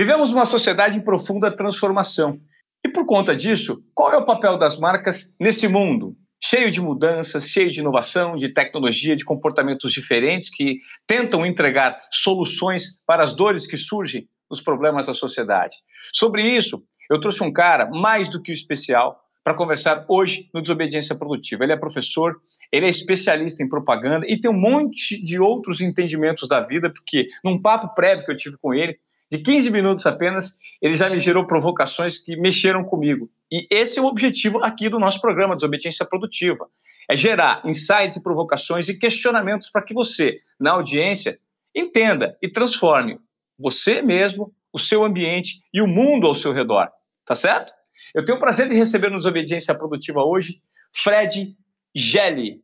[0.00, 2.40] Vivemos uma sociedade em profunda transformação.
[2.82, 6.16] E por conta disso, qual é o papel das marcas nesse mundo?
[6.42, 12.98] Cheio de mudanças, cheio de inovação, de tecnologia, de comportamentos diferentes que tentam entregar soluções
[13.06, 15.76] para as dores que surgem nos problemas da sociedade.
[16.14, 21.14] Sobre isso, eu trouxe um cara mais do que especial para conversar hoje no Desobediência
[21.14, 21.62] Produtiva.
[21.62, 22.40] Ele é professor,
[22.72, 27.28] ele é especialista em propaganda e tem um monte de outros entendimentos da vida, porque
[27.44, 28.98] num papo prévio que eu tive com ele,
[29.30, 33.30] de 15 minutos apenas, ele já me gerou provocações que mexeram comigo.
[33.50, 36.66] E esse é o objetivo aqui do nosso programa Desobediência Produtiva.
[37.08, 41.38] É gerar insights e provocações e questionamentos para que você, na audiência,
[41.74, 43.18] entenda e transforme
[43.58, 46.88] você mesmo, o seu ambiente e o mundo ao seu redor.
[47.24, 47.72] Tá certo?
[48.14, 50.60] Eu tenho o prazer de receber no Desobediência Produtiva hoje
[50.92, 51.56] Fred
[51.94, 52.62] Gelli.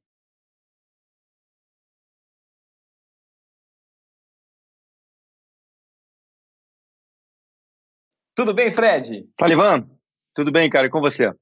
[8.36, 9.26] Tudo bem, Fred?
[9.40, 9.86] Fala, Ivan.
[10.34, 10.86] Tudo bem, cara?
[10.86, 11.32] E com você?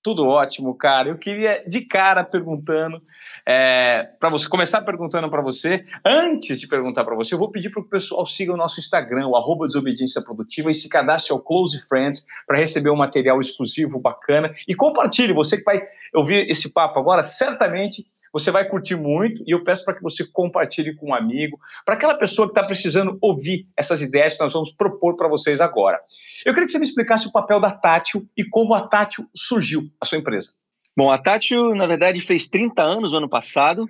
[0.00, 1.08] Tudo ótimo, cara.
[1.08, 3.02] Eu queria de cara perguntando
[3.44, 5.84] é, para você começar perguntando para você.
[6.06, 9.26] Antes de perguntar para você, eu vou pedir para o pessoal siga o nosso Instagram,
[9.26, 14.54] o Desobediência Produtiva, e se cadastre ao Close Friends para receber um material exclusivo bacana.
[14.68, 15.32] E compartilhe.
[15.32, 15.82] Você que vai
[16.14, 20.26] ouvir esse papo agora, certamente você vai curtir muito e eu peço para que você
[20.26, 24.52] compartilhe com um amigo, para aquela pessoa que está precisando ouvir essas ideias que nós
[24.52, 26.00] vamos propor para vocês agora.
[26.44, 29.88] Eu queria que você me explicasse o papel da Tátil e como a Tátil surgiu,
[30.00, 30.50] a sua empresa.
[30.96, 33.88] Bom, a Tátil, na verdade, fez 30 anos no ano passado,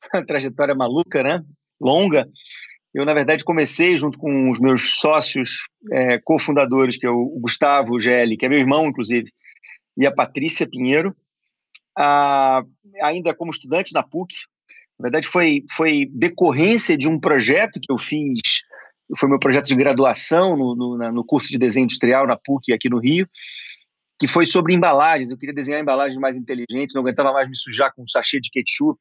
[0.26, 1.44] trajetória maluca, né?
[1.78, 2.26] Longa.
[2.94, 8.00] Eu, na verdade, comecei junto com os meus sócios é, cofundadores, que é o Gustavo
[8.00, 9.30] Gelli, que é meu irmão, inclusive,
[9.98, 11.14] e a Patrícia Pinheiro
[11.96, 12.62] ah,
[13.00, 14.34] ainda como estudante na PUC.
[14.98, 18.40] Na verdade, foi, foi decorrência de um projeto que eu fiz,
[19.18, 22.88] foi meu projeto de graduação no, no, no curso de desenho industrial na PUC aqui
[22.88, 23.28] no Rio,
[24.18, 25.30] que foi sobre embalagens.
[25.30, 28.50] Eu queria desenhar embalagens mais inteligentes, não aguentava mais me sujar com um sachê de
[28.50, 28.98] ketchup,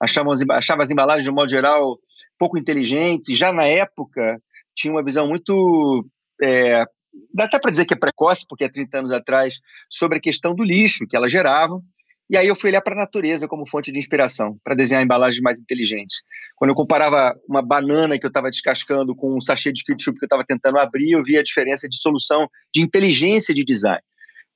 [0.00, 1.98] achava, achava as embalagens, de um modo geral,
[2.38, 3.36] pouco inteligentes.
[3.36, 4.40] Já na época,
[4.74, 6.06] tinha uma visão muito
[6.42, 6.84] é,
[7.32, 10.54] dá até para dizer que é precoce, porque há 30 anos atrás, sobre a questão
[10.54, 11.82] do lixo que elas geravam.
[12.30, 15.42] E aí eu fui olhar para a natureza como fonte de inspiração, para desenhar embalagens
[15.42, 16.22] mais inteligentes.
[16.54, 20.24] Quando eu comparava uma banana que eu estava descascando com um sachê de ketchup que
[20.24, 24.00] eu estava tentando abrir, eu via a diferença de solução de inteligência de design.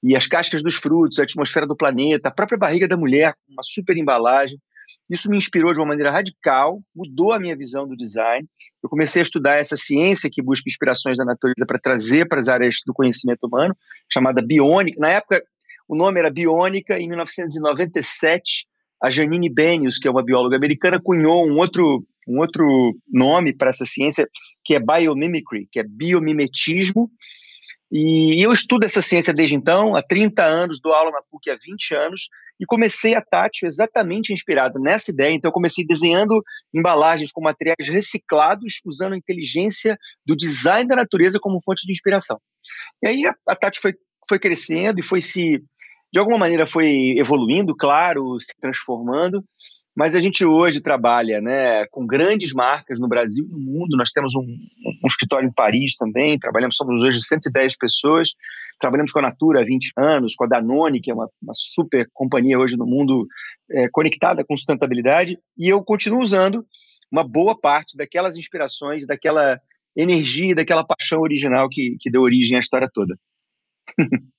[0.04, 3.64] E as cascas dos frutos, a atmosfera do planeta, a própria barriga da mulher, uma
[3.64, 4.56] super embalagem.
[5.10, 8.46] Isso me inspirou de uma maneira radical, mudou a minha visão do design.
[8.84, 12.46] Eu comecei a estudar essa ciência que busca inspirações da natureza para trazer para as
[12.46, 13.74] áreas do conhecimento humano,
[14.12, 15.00] chamada biônica.
[15.00, 15.42] Na época,
[15.88, 16.98] o nome era Biônica.
[16.98, 18.66] Em 1997,
[19.02, 23.70] a Janine Benius, que é uma bióloga americana, cunhou um outro, um outro nome para
[23.70, 24.28] essa ciência,
[24.64, 27.10] que é biomimicry, que é biomimetismo.
[27.92, 31.56] E eu estudo essa ciência desde então, há 30 anos, dou aula na PUC há
[31.56, 32.28] 20 anos,
[32.58, 35.32] e comecei a Tátil exatamente inspirado nessa ideia.
[35.34, 41.38] Então, eu comecei desenhando embalagens com materiais reciclados, usando a inteligência do design da natureza
[41.40, 42.40] como fonte de inspiração.
[43.02, 43.94] E aí a, a Tátil foi,
[44.28, 45.62] foi crescendo e foi se
[46.14, 49.44] de alguma maneira foi evoluindo, claro, se transformando,
[49.96, 53.96] mas a gente hoje trabalha né, com grandes marcas no Brasil e no mundo.
[53.96, 58.30] Nós temos um, um, escritório em Paris também, trabalhamos, somos hoje 110 pessoas,
[58.78, 62.06] trabalhamos com a Natura há 20 anos, com a Danone, que é uma, uma super
[62.12, 63.26] companhia hoje no mundo
[63.72, 66.64] é, conectada com sustentabilidade, e eu continuo usando
[67.10, 69.60] uma boa parte daquelas inspirações, daquela
[69.96, 73.14] energia, daquela paixão original que, que deu origem à história toda.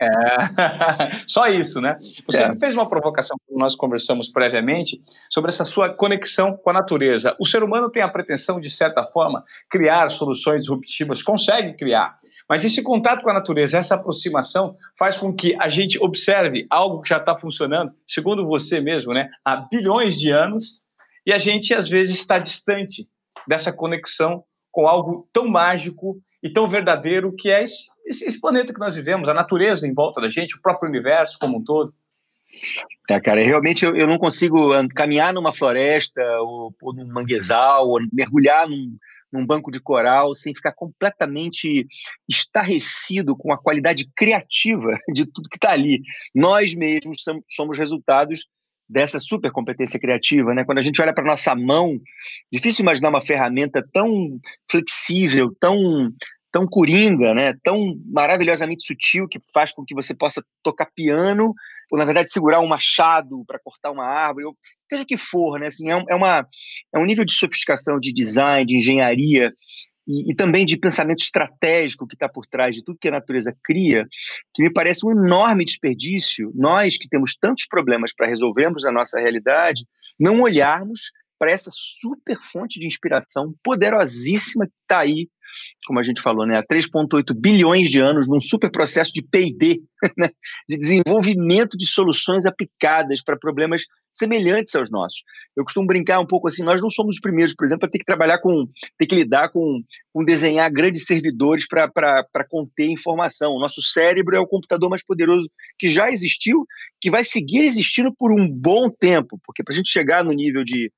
[0.00, 0.06] É,
[1.28, 1.98] só isso, né?
[2.26, 2.56] Você é.
[2.56, 7.36] fez uma provocação que nós conversamos previamente sobre essa sua conexão com a natureza.
[7.38, 12.16] O ser humano tem a pretensão, de certa forma, criar soluções disruptivas, consegue criar,
[12.48, 17.02] mas esse contato com a natureza, essa aproximação, faz com que a gente observe algo
[17.02, 20.80] que já está funcionando, segundo você mesmo, né, há bilhões de anos,
[21.24, 23.08] e a gente às vezes está distante
[23.46, 28.74] dessa conexão com algo tão mágico e tão verdadeiro que é esse esse, esse planeta
[28.74, 31.94] que nós vivemos, a natureza em volta da gente, o próprio universo como um todo.
[33.08, 38.00] É, cara, realmente eu, eu não consigo caminhar numa floresta ou, ou num manguezal ou
[38.12, 38.96] mergulhar num,
[39.32, 41.86] num banco de coral sem ficar completamente
[42.28, 46.02] estarrecido com a qualidade criativa de tudo que está ali.
[46.34, 48.48] Nós mesmos somos resultados
[48.88, 50.64] dessa super competência criativa, né?
[50.64, 51.96] Quando a gente olha para nossa mão,
[52.52, 56.10] difícil imaginar uma ferramenta tão flexível, tão
[56.52, 57.54] tão coringa, né?
[57.62, 61.54] Tão maravilhosamente sutil que faz com que você possa tocar piano
[61.90, 64.56] ou na verdade segurar um machado para cortar uma árvore, ou,
[64.88, 65.66] seja o que for, né?
[65.66, 66.46] Assim, é, é, uma
[66.94, 69.50] é um nível de sofisticação, de design, de engenharia
[70.06, 73.54] e, e, também de pensamento estratégico que está por trás de tudo que a natureza
[73.62, 74.06] cria,
[74.54, 79.20] que me parece um enorme desperdício, nós que temos tantos problemas para resolvermos a nossa
[79.20, 79.84] realidade,
[80.18, 85.28] não olharmos para essa super fonte de inspiração poderosíssima que está aí
[85.86, 89.80] como a gente falou, né, há 3,8 bilhões de anos num super processo de PD,
[90.16, 90.28] né,
[90.68, 93.82] de desenvolvimento de soluções aplicadas para problemas
[94.12, 95.22] semelhantes aos nossos.
[95.56, 97.98] Eu costumo brincar um pouco assim, nós não somos os primeiros, por exemplo, a ter
[97.98, 98.66] que trabalhar com,
[98.98, 99.82] ter que lidar com,
[100.12, 103.52] com desenhar grandes servidores para conter informação.
[103.52, 105.48] O nosso cérebro é o computador mais poderoso
[105.78, 106.66] que já existiu,
[107.00, 110.64] que vai seguir existindo por um bom tempo, porque para a gente chegar no nível
[110.64, 110.92] de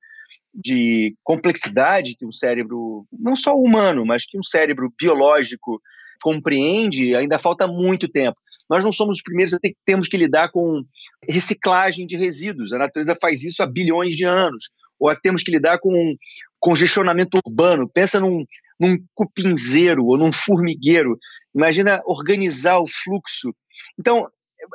[0.53, 5.81] de complexidade que um cérebro, não só humano, mas que um cérebro biológico
[6.21, 8.37] compreende, ainda falta muito tempo.
[8.69, 10.81] Nós não somos os primeiros a ter, temos que lidar com
[11.29, 12.71] reciclagem de resíduos.
[12.71, 14.69] A natureza faz isso há bilhões de anos.
[14.99, 16.15] Ou temos que lidar com
[16.59, 17.89] congestionamento urbano.
[17.89, 18.45] Pensa num,
[18.79, 21.17] num cupinzeiro ou num formigueiro.
[21.53, 23.53] Imagina organizar o fluxo.
[23.99, 24.27] Então,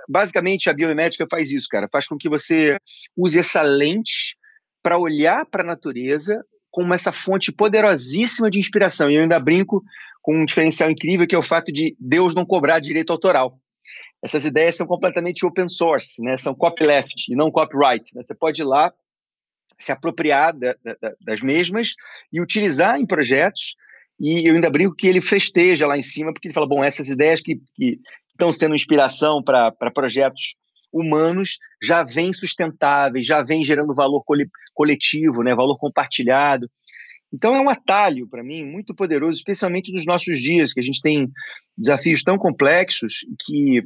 [0.09, 1.89] basicamente, a biomimética faz isso, cara.
[1.91, 2.79] Faz com que você
[3.17, 4.37] use essa lente
[4.83, 9.11] para olhar para a natureza como essa fonte poderosíssima de inspiração.
[9.11, 9.83] E eu ainda brinco
[10.23, 13.59] com um diferencial incrível que é o fato de Deus não cobrar direito autoral.
[14.23, 16.37] Essas ideias são completamente open source, né?
[16.37, 18.15] são copyleft e não copyright.
[18.15, 18.23] Né?
[18.23, 18.93] Você pode ir lá
[19.79, 21.95] se apropriar da, da, das mesmas
[22.33, 23.77] e utilizar em projetos.
[24.21, 27.09] E eu ainda brinco que ele festeja lá em cima, porque ele fala: bom, essas
[27.09, 28.01] ideias que, que
[28.31, 30.57] estão sendo inspiração para projetos
[30.93, 34.23] humanos já vêm sustentáveis, já vêm gerando valor
[34.75, 36.69] coletivo, né, valor compartilhado.
[37.33, 41.01] Então é um atalho para mim muito poderoso, especialmente nos nossos dias, que a gente
[41.01, 41.31] tem
[41.77, 43.83] desafios tão complexos que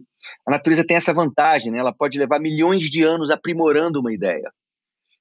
[0.46, 1.78] a natureza tem essa vantagem, né?
[1.78, 4.50] Ela pode levar milhões de anos aprimorando uma ideia.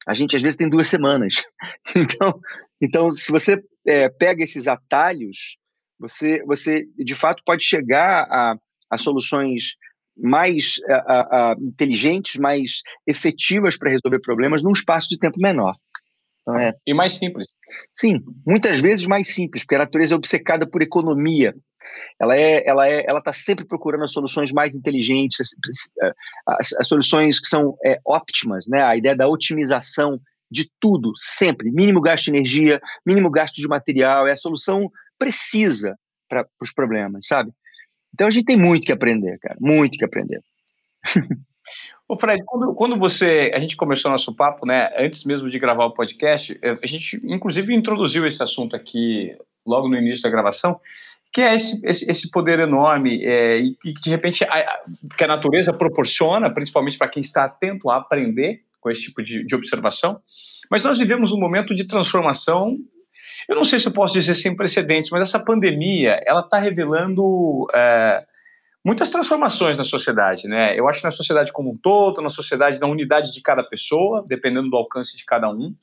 [0.07, 1.43] A gente às vezes tem duas semanas.
[1.95, 2.39] Então,
[2.79, 5.57] então se você é, pega esses atalhos,
[5.99, 8.55] você, você de fato pode chegar a,
[8.89, 9.75] a soluções
[10.17, 15.75] mais uh, uh, inteligentes, mais efetivas para resolver problemas num espaço de tempo menor.
[16.59, 16.73] É...
[16.87, 17.49] E mais simples.
[17.93, 21.53] Sim, muitas vezes mais simples, porque a natureza é obcecada por economia.
[22.19, 26.87] Ela é, ela é, ela está sempre procurando as soluções mais inteligentes, as, as, as
[26.87, 28.81] soluções que são é, óptimas, né?
[28.83, 30.19] A ideia da otimização
[30.49, 35.95] de tudo, sempre, mínimo gasto de energia, mínimo gasto de material, é a solução precisa
[36.27, 37.51] para os problemas, sabe?
[38.13, 40.39] Então a gente tem muito que aprender, cara, muito que aprender.
[42.07, 45.85] Ô Fred, quando, quando você, a gente começou nosso papo, né, antes mesmo de gravar
[45.85, 49.33] o podcast, eh, a gente inclusive introduziu esse assunto aqui
[49.65, 50.79] logo no início da gravação,
[51.31, 54.81] que é esse, esse, esse poder enorme é, e que de repente a,
[55.17, 59.45] que a natureza proporciona, principalmente para quem está atento a aprender com esse tipo de,
[59.45, 60.19] de observação.
[60.69, 62.77] Mas nós vivemos um momento de transformação
[63.47, 67.67] eu não sei se eu posso dizer sem precedentes, mas essa pandemia ela está revelando
[67.73, 68.25] é,
[68.83, 70.77] muitas transformações na sociedade, né?
[70.77, 74.23] Eu acho que na sociedade como um todo, na sociedade, na unidade de cada pessoa,
[74.27, 75.75] dependendo do alcance de cada um.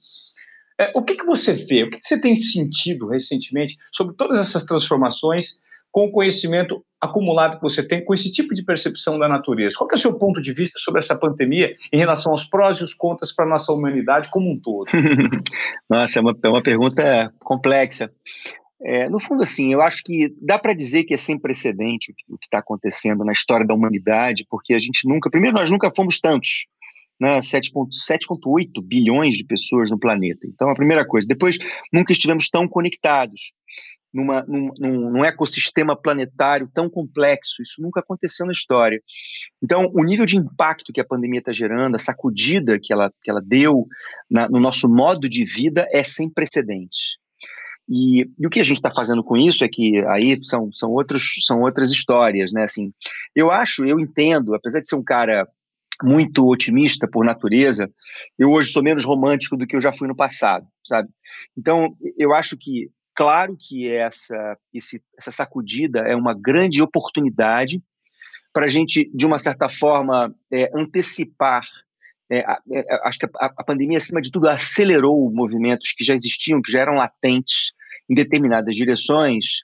[0.80, 1.84] É, o que, que você vê?
[1.84, 5.60] O que, que você tem sentido recentemente sobre todas essas transformações
[5.98, 9.74] com o conhecimento acumulado que você tem com esse tipo de percepção da natureza.
[9.76, 12.84] Qual é o seu ponto de vista sobre essa pandemia em relação aos prós e
[12.84, 14.86] os contras para a nossa humanidade como um todo?
[15.90, 18.12] nossa, é uma, é uma pergunta complexa.
[18.80, 22.38] É, no fundo, assim, eu acho que dá para dizer que é sem precedente o
[22.38, 26.20] que está acontecendo na história da humanidade, porque a gente nunca, primeiro, nós nunca fomos
[26.20, 26.68] tantos,
[27.20, 30.46] né, 7,8 bilhões de pessoas no planeta.
[30.46, 31.26] Então, a primeira coisa.
[31.26, 31.58] Depois,
[31.92, 33.52] nunca estivemos tão conectados
[34.12, 37.62] numa, num, num, ecossistema planetário tão complexo.
[37.62, 39.00] Isso nunca aconteceu na história.
[39.62, 43.30] Então, o nível de impacto que a pandemia está gerando, a sacudida que ela, que
[43.30, 43.86] ela deu
[44.30, 47.18] na, no nosso modo de vida é sem precedentes.
[47.88, 50.90] E, e o que a gente está fazendo com isso é que aí são, são,
[50.90, 52.64] outros, são outras histórias, né?
[52.64, 52.92] Assim,
[53.34, 55.48] eu acho, eu entendo, apesar de ser um cara
[56.02, 57.90] muito otimista por natureza,
[58.38, 61.08] eu hoje sou menos romântico do que eu já fui no passado, sabe?
[61.56, 67.82] Então, eu acho que Claro que essa, esse, essa sacudida é uma grande oportunidade
[68.52, 71.64] para a gente, de uma certa forma, é, antecipar.
[72.30, 76.62] É, é, acho que a, a, pandemia, acima de tudo, acelerou movimentos que já existiam,
[76.62, 77.72] que já eram latentes
[78.08, 79.62] em determinadas direções,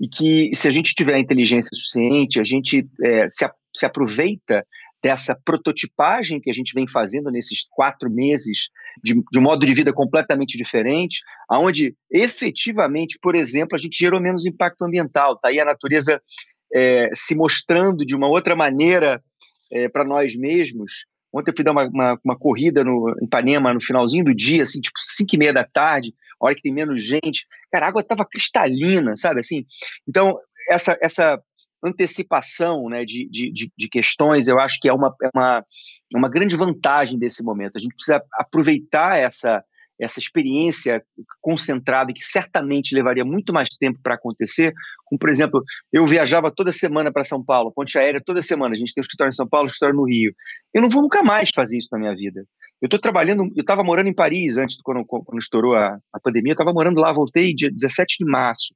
[0.00, 4.64] e que, se a gente tiver inteligência suficiente, a gente é, se, a, se aproveita
[5.06, 8.70] dessa prototipagem que a gente vem fazendo nesses quatro meses
[9.04, 14.20] de, de um modo de vida completamente diferente, aonde efetivamente, por exemplo, a gente gerou
[14.20, 15.34] menos impacto ambiental.
[15.34, 16.20] Está aí a natureza
[16.74, 19.22] é, se mostrando de uma outra maneira
[19.70, 21.06] é, para nós mesmos.
[21.32, 24.62] Ontem eu fui dar uma, uma, uma, corrida no, em Ipanema no finalzinho do dia,
[24.62, 27.46] assim, tipo 5 e meia da tarde, hora que tem menos gente.
[27.70, 29.64] Cara, a água estava cristalina, sabe assim?
[30.08, 30.36] Então,
[30.68, 31.40] essa, essa
[31.84, 35.64] antecipação né, de, de, de, questões, eu acho que é uma, é uma,
[36.14, 37.76] é uma grande vantagem desse momento.
[37.76, 39.62] A gente precisa aproveitar essa,
[40.00, 41.02] essa experiência
[41.40, 44.72] concentrada que certamente levaria muito mais tempo para acontecer,
[45.04, 48.76] como por exemplo, eu viajava toda semana para São Paulo, ponte aérea toda semana, a
[48.76, 50.34] gente tem um escritório em São Paulo, um escritório no Rio.
[50.74, 52.44] Eu não vou nunca mais fazer isso na minha vida.
[52.80, 56.50] Eu estou trabalhando, eu estava morando em Paris antes, quando, quando estourou a, a pandemia,
[56.50, 58.74] eu estava morando lá, voltei dia 17 de março.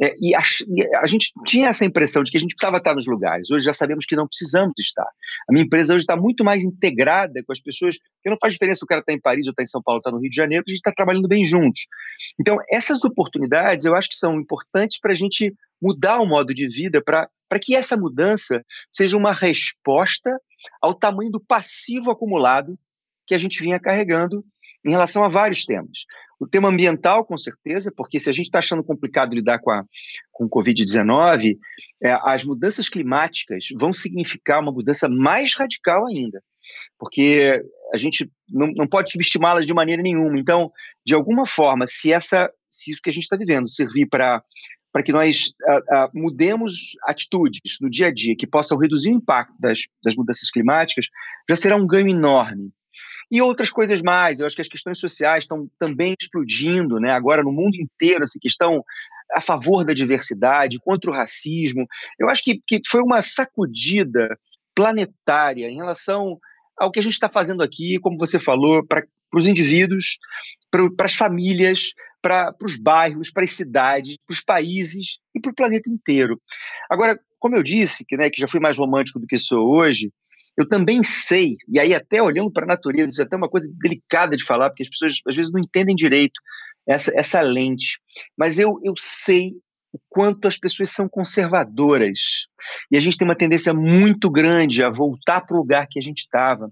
[0.00, 2.94] É, e, a, e, a, gente tinha essa impressão de que a gente precisava estar
[2.94, 3.50] nos lugares.
[3.50, 5.08] Hoje já sabemos que não precisamos estar.
[5.48, 8.84] A minha empresa hoje está muito mais integrada com as pessoas, porque não faz diferença
[8.84, 10.22] o cara estar tá em Paris ou estar tá em São Paulo, estar tá no
[10.22, 11.88] Rio de Janeiro, a gente está trabalhando bem juntos.
[12.40, 16.68] Então, essas oportunidades eu acho que são importantes para a gente mudar o modo de
[16.68, 20.30] vida, para que essa mudança seja uma resposta
[20.80, 22.78] ao tamanho do passivo acumulado
[23.26, 24.44] que a gente vinha carregando
[24.84, 26.04] em relação a vários temas.
[26.38, 29.84] O tema ambiental, com certeza, porque se a gente está achando complicado lidar com, a,
[30.30, 31.56] com o Covid-19,
[32.02, 36.42] é, as mudanças climáticas vão significar uma mudança mais radical ainda,
[36.98, 37.62] porque
[37.92, 40.38] a gente não, não pode subestimá-las de maneira nenhuma.
[40.38, 40.70] Então,
[41.06, 44.42] de alguma forma, se, essa, se isso que a gente está vivendo servir para
[44.92, 45.52] para que nós
[46.14, 51.06] mudemos atitudes no dia a dia que possam reduzir o impacto das, das mudanças climáticas,
[51.50, 52.70] já será um ganho enorme.
[53.30, 54.40] E outras coisas mais.
[54.40, 57.10] Eu acho que as questões sociais estão também explodindo, né?
[57.10, 58.84] Agora no mundo inteiro, essa questão
[59.34, 61.86] a favor da diversidade, contra o racismo.
[62.18, 64.38] Eu acho que, que foi uma sacudida
[64.74, 66.38] planetária em relação
[66.78, 70.18] ao que a gente está fazendo aqui, como você falou, para os indivíduos,
[70.70, 75.54] para as famílias, para os bairros, para as cidades, para os países e para o
[75.54, 76.40] planeta inteiro.
[76.90, 80.10] Agora, como eu disse, que, né, que já fui mais romântico do que sou hoje,
[80.56, 83.68] eu também sei, e aí até olhando para a natureza, isso é até uma coisa
[83.80, 86.40] delicada de falar, porque as pessoas às vezes não entendem direito
[86.88, 87.98] essa, essa lente,
[88.36, 89.54] mas eu, eu sei
[89.92, 92.46] o quanto as pessoas são conservadoras.
[92.90, 96.02] E a gente tem uma tendência muito grande a voltar para o lugar que a
[96.02, 96.68] gente estava,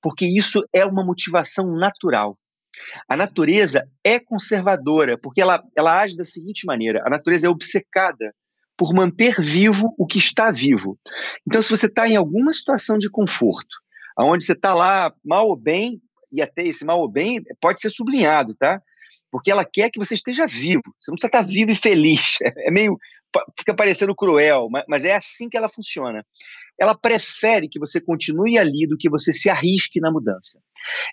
[0.00, 2.38] porque isso é uma motivação natural.
[3.06, 8.34] A natureza é conservadora, porque ela, ela age da seguinte maneira: a natureza é obcecada
[8.76, 10.98] por manter vivo o que está vivo.
[11.46, 13.76] Então, se você está em alguma situação de conforto,
[14.16, 16.00] aonde você está lá mal ou bem,
[16.32, 18.80] e até esse mal ou bem pode ser sublinhado, tá?
[19.30, 20.82] Porque ela quer que você esteja vivo.
[20.98, 22.38] Você não precisa estar vivo e feliz.
[22.66, 22.98] É meio.
[23.58, 26.24] Fica parecendo cruel, mas é assim que ela funciona.
[26.78, 30.60] Ela prefere que você continue ali do que você se arrisque na mudança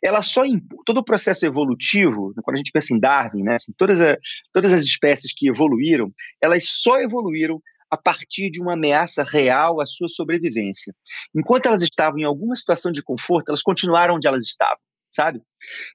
[0.04, 0.42] ela só
[0.86, 4.18] todo o processo evolutivo, quando a gente pensa em Darwin, né, assim, todas, a,
[4.52, 6.10] todas as espécies que evoluíram,
[6.42, 10.94] elas só evoluíram a partir de uma ameaça real à sua sobrevivência.
[11.36, 14.78] Enquanto elas estavam em alguma situação de conforto, elas continuaram onde elas estavam,
[15.12, 15.42] sabe?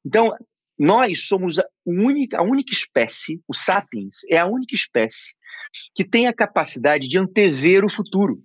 [0.04, 0.32] Então,
[0.76, 5.34] nós somos a única, a única espécie, o sapiens é a única espécie
[5.94, 8.38] que tem a capacidade de antever o futuro.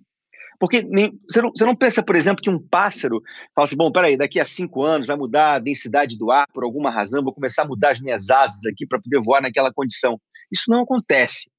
[0.58, 3.22] Porque nem, você, não, você não pensa, por exemplo, que um pássaro
[3.54, 6.64] fala assim: bom, peraí, daqui a cinco anos vai mudar a densidade do ar por
[6.64, 10.20] alguma razão, vou começar a mudar as minhas asas aqui para poder voar naquela condição.
[10.52, 11.50] Isso não acontece.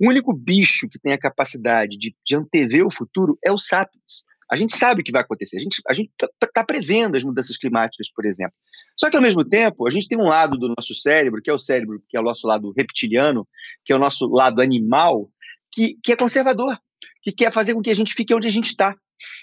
[0.00, 4.24] O único bicho que tem a capacidade de, de antever o futuro é o sapiens.
[4.50, 5.58] A gente sabe o que vai acontecer.
[5.58, 8.56] A gente a está tá prevendo as mudanças climáticas, por exemplo.
[8.98, 11.52] Só que, ao mesmo tempo, a gente tem um lado do nosso cérebro, que é
[11.52, 13.46] o cérebro, que é o nosso lado reptiliano,
[13.84, 15.30] que é o nosso lado animal,
[15.72, 16.76] que, que é conservador
[17.22, 18.94] que quer fazer com que a gente fique onde a gente está.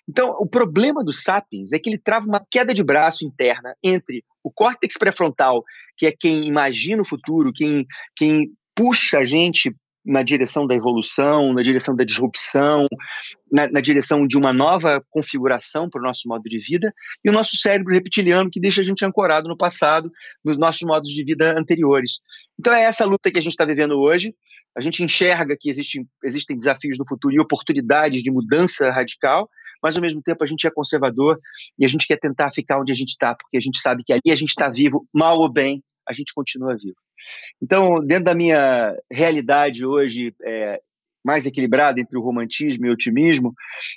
[0.07, 4.23] Então, o problema do Sapiens é que ele trava uma queda de braço interna entre
[4.43, 5.63] o córtex pré-frontal,
[5.97, 7.85] que é quem imagina o futuro, quem,
[8.15, 12.85] quem puxa a gente na direção da evolução, na direção da disrupção,
[13.51, 16.91] na, na direção de uma nova configuração para o nosso modo de vida,
[17.23, 20.11] e o nosso cérebro reptiliano, que deixa a gente ancorado no passado,
[20.43, 22.19] nos nossos modos de vida anteriores.
[22.59, 24.33] Então é essa luta que a gente está vivendo hoje.
[24.77, 29.49] A gente enxerga que existem, existem desafios no futuro e oportunidades de mudança radical,
[29.81, 31.37] mas ao mesmo tempo a gente é conservador
[31.79, 34.11] e a gente quer tentar ficar onde a gente está, porque a gente sabe que
[34.11, 36.97] ali a gente está vivo, mal ou bem, a gente continua vivo.
[37.61, 40.79] Então, dentro da minha realidade hoje, é,
[41.25, 43.53] mais equilibrada entre o romantismo e o otimismo,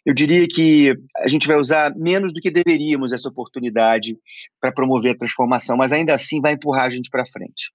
[0.06, 4.16] eu diria que a gente vai usar menos do que deveríamos essa oportunidade
[4.58, 7.70] para promover a transformação, mas ainda assim vai empurrar a gente para frente.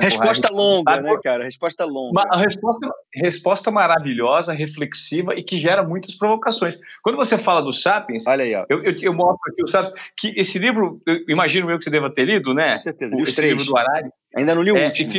[0.00, 1.44] Resposta longa, né, cara?
[1.44, 2.10] Resposta longa.
[2.10, 6.78] Uma resposta, resposta maravilhosa, reflexiva e que gera muitas provocações.
[7.02, 8.66] Quando você fala do Sapiens, olha aí, ó.
[8.68, 11.90] Eu, eu, eu mostro aqui o Sapiens, que esse livro, eu imagino eu que você
[11.90, 12.76] deva ter lido, né?
[12.76, 13.16] Com certeza.
[13.16, 13.52] O, esse três.
[13.52, 14.10] livro do Harari.
[14.36, 15.10] Ainda não li o é, último.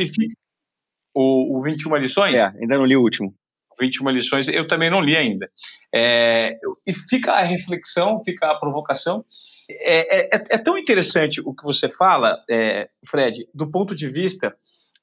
[1.14, 2.38] o, o 21 lições?
[2.38, 3.34] É, ainda não li o último.
[3.80, 5.50] 21 lições, eu também não li ainda.
[5.94, 9.24] É, e fica a reflexão, fica a provocação.
[9.70, 14.54] É, é, é tão interessante o que você fala, é, Fred, do ponto de vista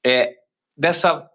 [0.04, 0.34] é,
[0.76, 1.28] dessa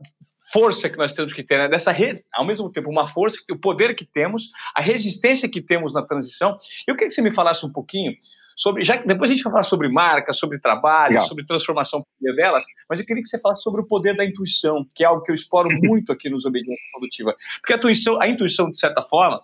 [0.52, 1.68] força que nós temos que ter, né?
[1.68, 1.94] dessa
[2.34, 6.58] ao mesmo tempo uma força, o poder que temos, a resistência que temos na transição.
[6.88, 8.14] Eu queria que você me falasse um pouquinho
[8.56, 11.28] sobre, já que depois a gente vai falar sobre marca, sobre trabalho, Legal.
[11.28, 15.04] sobre transformação delas, mas eu queria que você falasse sobre o poder da intuição, que
[15.04, 17.36] é algo que eu exploro muito aqui nos Obediência Produtiva.
[17.60, 19.42] Porque a intuição, a intuição de certa forma,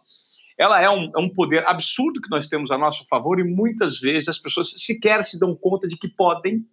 [0.58, 4.00] ela é um, é um poder absurdo que nós temos a nosso favor e muitas
[4.00, 6.66] vezes as pessoas sequer se dão conta de que podem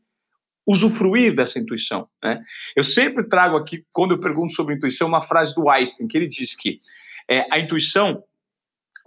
[0.66, 2.06] usufruir dessa intuição.
[2.22, 2.40] Né?
[2.76, 6.28] Eu sempre trago aqui, quando eu pergunto sobre intuição, uma frase do Einstein, que ele
[6.28, 6.80] diz que
[7.28, 8.22] é, a intuição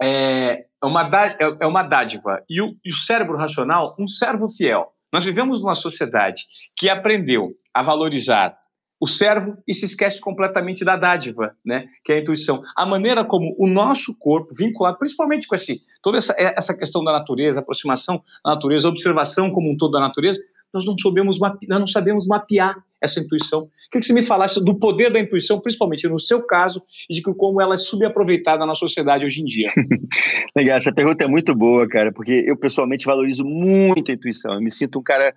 [0.02, 4.48] é, é uma, é, é uma dádiva e o, e o cérebro racional um servo
[4.48, 4.92] fiel.
[5.12, 6.42] Nós vivemos numa sociedade
[6.76, 8.58] que aprendeu a valorizar
[9.00, 11.86] o servo e se esquece completamente da dádiva, né?
[12.04, 12.62] Que é a intuição.
[12.76, 17.12] A maneira como o nosso corpo, vinculado principalmente com esse, toda essa, essa questão da
[17.12, 20.40] natureza, aproximação da natureza, observação como um todo da natureza,
[20.72, 23.68] nós não sabemos, nós não sabemos mapear essa intuição.
[23.90, 27.22] Queria que você me falasse do poder da intuição, principalmente no seu caso, e de
[27.22, 29.68] como ela é subaproveitada na sociedade hoje em dia.
[30.56, 34.54] Legal, essa pergunta é muito boa, cara, porque eu pessoalmente valorizo muito a intuição.
[34.54, 35.34] Eu me sinto um cara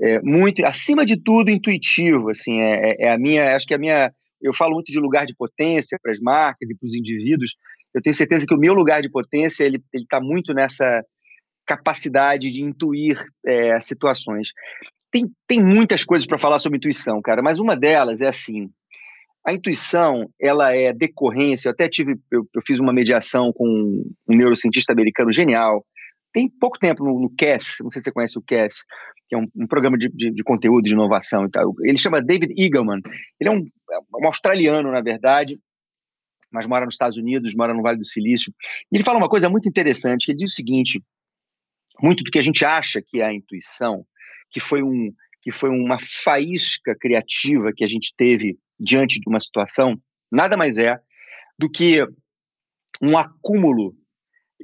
[0.00, 2.30] é, muito, acima de tudo, intuitivo.
[2.30, 5.26] Assim, é, é, é a minha, acho que a minha, eu falo muito de lugar
[5.26, 7.56] de potência para as marcas e para os indivíduos.
[7.94, 11.04] Eu tenho certeza que o meu lugar de potência ele está muito nessa
[11.66, 14.48] capacidade de intuir é, situações.
[15.12, 18.70] Tem, tem muitas coisas para falar sobre intuição, cara, mas uma delas é assim:
[19.44, 21.68] a intuição ela é decorrência.
[21.68, 25.84] Eu até tive, eu, eu fiz uma mediação com um neurocientista americano genial.
[26.32, 28.84] Tem pouco tempo no, no CAS, não sei se você conhece o CAS,
[29.28, 31.70] que é um, um programa de, de, de, conteúdo, de inovação e tal.
[31.82, 33.00] Ele chama David Eagleman.
[33.38, 33.66] Ele é um,
[34.18, 35.58] um australiano, na verdade,
[36.50, 38.50] mas mora nos Estados Unidos, mora no Vale do Silício.
[38.90, 41.02] E ele fala uma coisa muito interessante, ele diz o seguinte,
[42.00, 44.04] muito do que a gente acha que é a intuição,
[44.52, 49.40] que foi, um, que foi uma faísca criativa que a gente teve diante de uma
[49.40, 49.94] situação,
[50.30, 50.98] nada mais é
[51.58, 52.06] do que
[53.00, 53.94] um acúmulo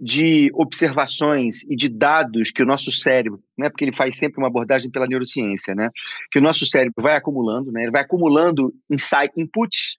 [0.01, 4.47] de observações e de dados que o nosso cérebro, né, porque ele faz sempre uma
[4.47, 5.91] abordagem pela neurociência, né,
[6.31, 9.99] que o nosso cérebro vai acumulando, né, ele vai acumulando insight, inputs,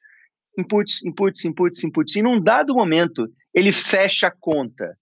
[0.57, 4.97] inputs, inputs, inputs, inputs, e num dado momento ele fecha a conta.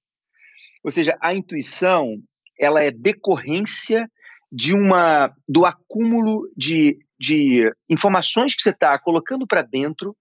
[0.84, 2.18] Ou seja, a intuição
[2.60, 4.10] ela é decorrência
[4.52, 10.16] de uma do acúmulo de, de informações que você está colocando para dentro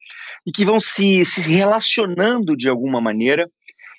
[0.46, 3.48] e que vão se, se relacionando de alguma maneira.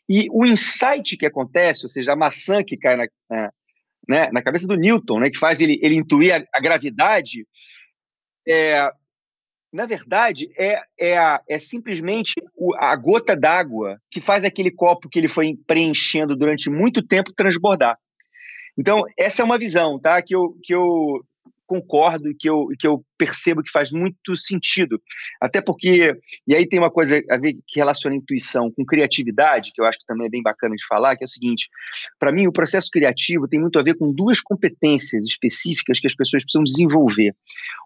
[0.09, 3.51] E o insight que acontece, ou seja, a maçã que cai na, na,
[4.07, 7.45] né, na cabeça do Newton, né, que faz ele, ele intuir a, a gravidade,
[8.47, 8.89] é,
[9.71, 12.35] na verdade, é, é, a, é simplesmente
[12.79, 17.97] a gota d'água que faz aquele copo que ele foi preenchendo durante muito tempo transbordar.
[18.77, 20.21] Então, essa é uma visão, tá?
[20.21, 21.21] Que eu, que eu
[21.67, 24.99] concordo e que eu, que eu percebo que faz muito sentido.
[25.39, 29.81] Até porque, e aí tem uma coisa a ver que relaciona intuição com criatividade, que
[29.81, 31.69] eu acho que também é bem bacana de falar, que é o seguinte:
[32.17, 36.15] para mim, o processo criativo tem muito a ver com duas competências específicas que as
[36.15, 37.33] pessoas precisam desenvolver.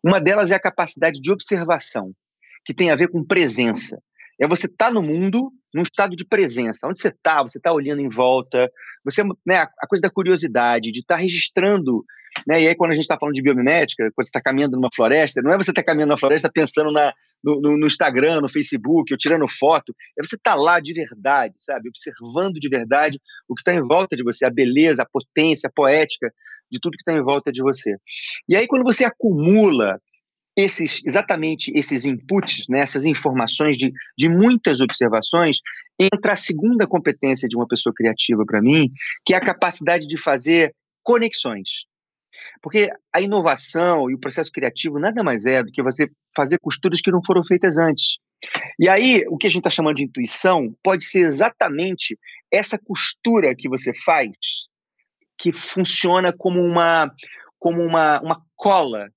[0.04, 2.14] Uma delas é a capacidade de observação,
[2.64, 4.02] que tem a ver com presença.
[4.40, 6.88] É você estar tá no mundo num estado de presença.
[6.88, 8.70] Onde você está, você está olhando em volta,
[9.04, 12.04] você, né, a coisa da curiosidade, de estar tá registrando.
[12.48, 14.90] Né, e aí, quando a gente está falando de biomimética, quando você está caminhando numa
[14.94, 18.50] floresta, não é você estar tá caminhando na floresta pensando na, no, no, Instagram, no
[18.50, 21.90] Facebook, ou tirando foto, é você estar tá lá de verdade, sabe?
[21.90, 25.72] Observando de verdade o que está em volta de você, a beleza, a potência, a
[25.72, 26.32] poética
[26.72, 27.96] de tudo que está em volta de você.
[28.48, 30.00] E aí, quando você acumula
[30.56, 35.58] esses exatamente esses inputs, né, essas informações de, de muitas observações,
[36.00, 38.90] entra a segunda competência de uma pessoa criativa para mim,
[39.26, 41.86] que é a capacidade de fazer conexões.
[42.62, 47.02] Porque a inovação e o processo criativo nada mais é do que você fazer costuras
[47.02, 48.18] que não foram feitas antes.
[48.80, 52.18] E aí, o que a gente está chamando de intuição pode ser exatamente
[52.52, 54.36] essa costura que você faz,
[55.38, 57.12] que funciona como uma,
[57.60, 59.10] como uma, uma cola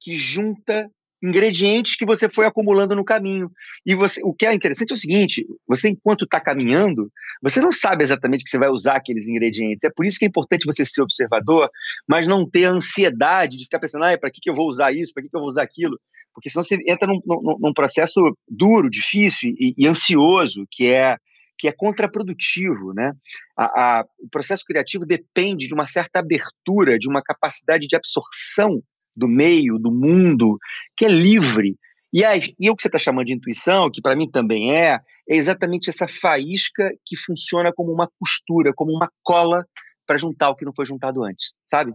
[0.00, 0.90] que junta
[1.22, 3.50] ingredientes que você foi acumulando no caminho.
[3.84, 7.10] E você, o que é interessante é o seguinte: você, enquanto está caminhando,
[7.42, 9.84] você não sabe exatamente que você vai usar aqueles ingredientes.
[9.84, 11.68] É por isso que é importante você ser observador,
[12.08, 14.92] mas não ter a ansiedade de ficar pensando, ah, para que, que eu vou usar
[14.92, 15.98] isso, para que, que eu vou usar aquilo.
[16.32, 21.16] Porque senão você entra num, num, num processo duro, difícil e, e, ansioso, que é
[21.60, 23.10] que é contraprodutivo, né?
[23.56, 28.80] A, a, o processo criativo depende de uma certa abertura, de uma capacidade de absorção
[29.18, 30.56] do meio, do mundo,
[30.96, 31.76] que é livre.
[32.12, 34.98] E, a, e o que você está chamando de intuição, que para mim também é,
[35.28, 39.66] é exatamente essa faísca que funciona como uma costura, como uma cola
[40.06, 41.92] para juntar o que não foi juntado antes, sabe?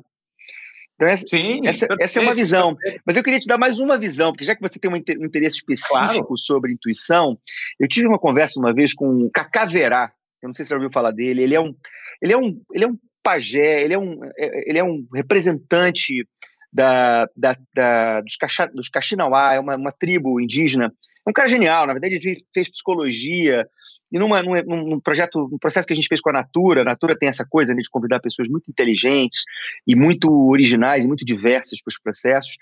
[0.96, 2.78] Então, essa, Sim, essa, essa, é uma visão.
[3.04, 5.56] Mas eu queria te dar mais uma visão, porque já que você tem um interesse
[5.56, 6.38] específico claro.
[6.38, 7.36] sobre intuição,
[7.80, 10.74] eu tive uma conversa uma vez com o Cacá Verá, eu não sei se você
[10.74, 11.74] já ouviu falar dele, ele é um,
[12.22, 16.28] ele é um, ele é um pajé, ele é um, é, ele é um representante
[16.74, 20.92] da, da, da dos, Caxa, dos Caxinauá, é uma, uma tribo indígena.
[21.26, 23.66] É um cara genial, na verdade ele fez psicologia,
[24.12, 26.86] e numa, num, num projeto, um processo que a gente fez com a Natura, a
[26.86, 29.44] Natura tem essa coisa né, de convidar pessoas muito inteligentes
[29.88, 32.58] e muito originais e muito diversas para os processos,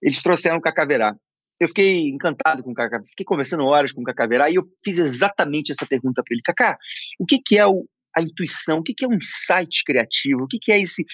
[0.00, 1.14] eles trouxeram o Cacaverá.
[1.58, 4.98] Eu fiquei encantado com o Cacá, fiquei conversando horas com o Cacaverá e eu fiz
[4.98, 6.42] exatamente essa pergunta para ele.
[6.42, 6.78] Cacá,
[7.18, 8.78] o que, que é o, a intuição?
[8.78, 10.44] O que, que é um insight criativo?
[10.44, 11.04] O que, que é esse,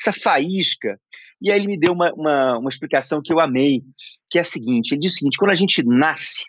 [0.00, 1.00] essa faísca?
[1.40, 3.82] E aí ele me deu uma, uma, uma explicação que eu amei,
[4.28, 6.44] que é a seguinte: ele diz o seguinte, quando a gente nasce,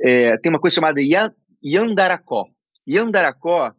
[0.00, 1.00] é, tem uma coisa chamada
[1.64, 2.46] Yandaracó.
[2.88, 3.72] Yandaracó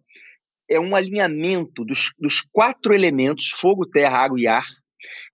[0.69, 4.65] é um alinhamento dos, dos quatro elementos, fogo, terra, água e ar,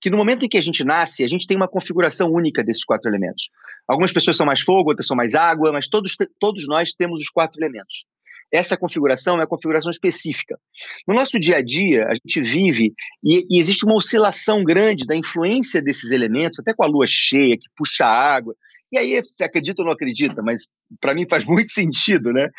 [0.02, 2.84] que no momento em que a gente nasce, a gente tem uma configuração única desses
[2.84, 3.50] quatro elementos.
[3.88, 7.30] Algumas pessoas são mais fogo, outras são mais água, mas todos, todos nós temos os
[7.30, 8.06] quatro elementos.
[8.52, 10.58] Essa configuração é uma configuração específica.
[11.08, 15.16] No nosso dia a dia, a gente vive e, e existe uma oscilação grande da
[15.16, 18.56] influência desses elementos, até com a lua cheia, que puxa a água.
[18.92, 20.68] E aí, você acredita ou não acredita, mas
[21.00, 22.50] para mim faz muito sentido, né?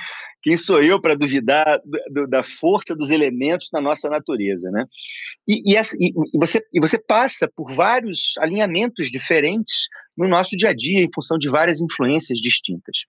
[0.42, 4.85] Quem sou eu para duvidar do, da força dos elementos na nossa natureza, né?
[5.46, 10.57] E, e, essa, e, e, você, e você passa por vários alinhamentos diferentes no nosso
[10.57, 13.05] dia a dia, em função de várias influências distintas.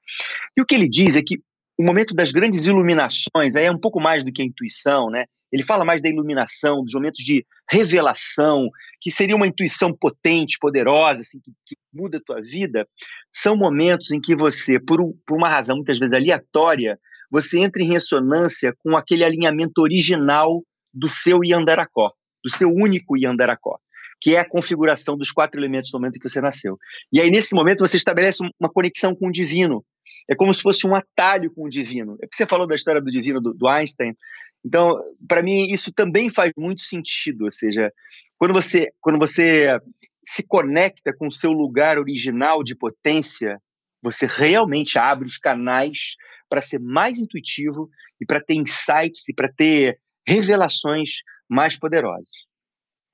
[0.58, 1.40] E o que ele diz é que
[1.78, 5.26] o momento das grandes iluminações, aí é um pouco mais do que a intuição, né?
[5.52, 8.70] Ele fala mais da iluminação, dos momentos de revelação,
[9.02, 12.88] que seria uma intuição potente, poderosa, assim, que, que muda a tua vida.
[13.34, 16.98] São momentos em que você, por, por uma razão muitas vezes aleatória,
[17.30, 22.12] você entra em ressonância com aquele alinhamento original do seu Yandaracó,
[22.44, 23.78] do seu único Yandaracó,
[24.22, 26.78] que é a configuração dos quatro elementos no momento em que você nasceu.
[27.12, 29.84] E aí, nesse momento, você estabelece uma conexão com o divino,
[30.30, 32.18] é como se fosse um atalho com o divino.
[32.22, 34.16] É que você falou da história do divino do, do Einstein.
[34.64, 34.96] Então,
[35.28, 37.46] para mim, isso também faz muito sentido.
[37.46, 37.92] Ou seja,
[38.38, 39.80] quando você, quando você
[40.24, 43.58] se conecta com o seu lugar original de potência,
[44.04, 46.16] você realmente abre os canais
[46.48, 52.51] para ser mais intuitivo e para ter insights e para ter revelações mais poderosas.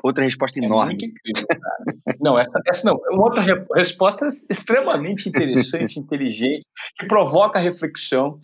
[0.04, 0.92] Outra resposta é enorme.
[0.92, 2.18] Muito incrível, cara.
[2.22, 3.00] não, essa, essa não.
[3.12, 6.66] Uma outra re resposta extremamente interessante, inteligente,
[6.98, 8.40] que provoca reflexão.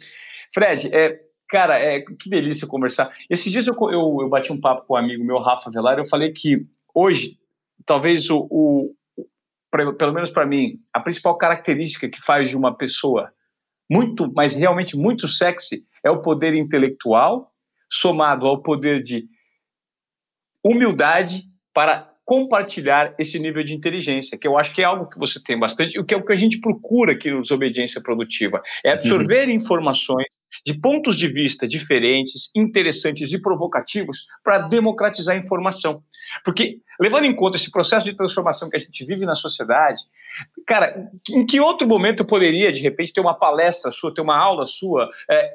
[0.54, 3.12] Fred, é, cara, é, que delícia conversar.
[3.30, 6.08] Esses dias eu, eu, eu bati um papo com um amigo meu, Rafa Velar, eu
[6.08, 7.38] falei que hoje,
[7.86, 8.96] talvez o, o
[9.70, 13.32] pra, pelo menos para mim, a principal característica que faz de uma pessoa
[13.90, 17.52] muito, mas realmente muito sexy, é o poder intelectual,
[17.92, 19.28] somado ao poder de
[20.64, 25.42] humildade para compartilhar esse nível de inteligência, que eu acho que é algo que você
[25.44, 28.92] tem bastante, o que é o que a gente procura aqui nos Obediência Produtiva, é
[28.92, 29.56] absorver uhum.
[29.56, 30.28] informações
[30.66, 36.02] de pontos de vista diferentes, interessantes e provocativos para democratizar a informação.
[36.46, 40.00] Porque, levando em conta esse processo de transformação que a gente vive na sociedade,
[40.66, 44.38] cara, em que outro momento eu poderia, de repente, ter uma palestra sua, ter uma
[44.38, 45.10] aula sua?
[45.30, 45.54] É,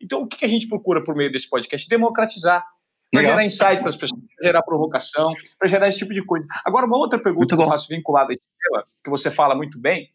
[0.00, 1.88] então, o que a gente procura por meio desse podcast?
[1.88, 2.64] Democratizar
[3.12, 6.46] para gerar insights nas pessoas, para gerar provocação, para gerar esse tipo de coisa.
[6.64, 9.78] Agora, uma outra pergunta que eu faço vinculada a esse tema, que você fala muito
[9.78, 10.10] bem,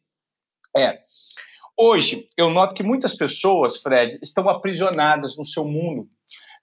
[0.77, 0.99] é:
[1.77, 6.07] hoje eu noto que muitas pessoas, Fred, estão aprisionadas no seu mundo,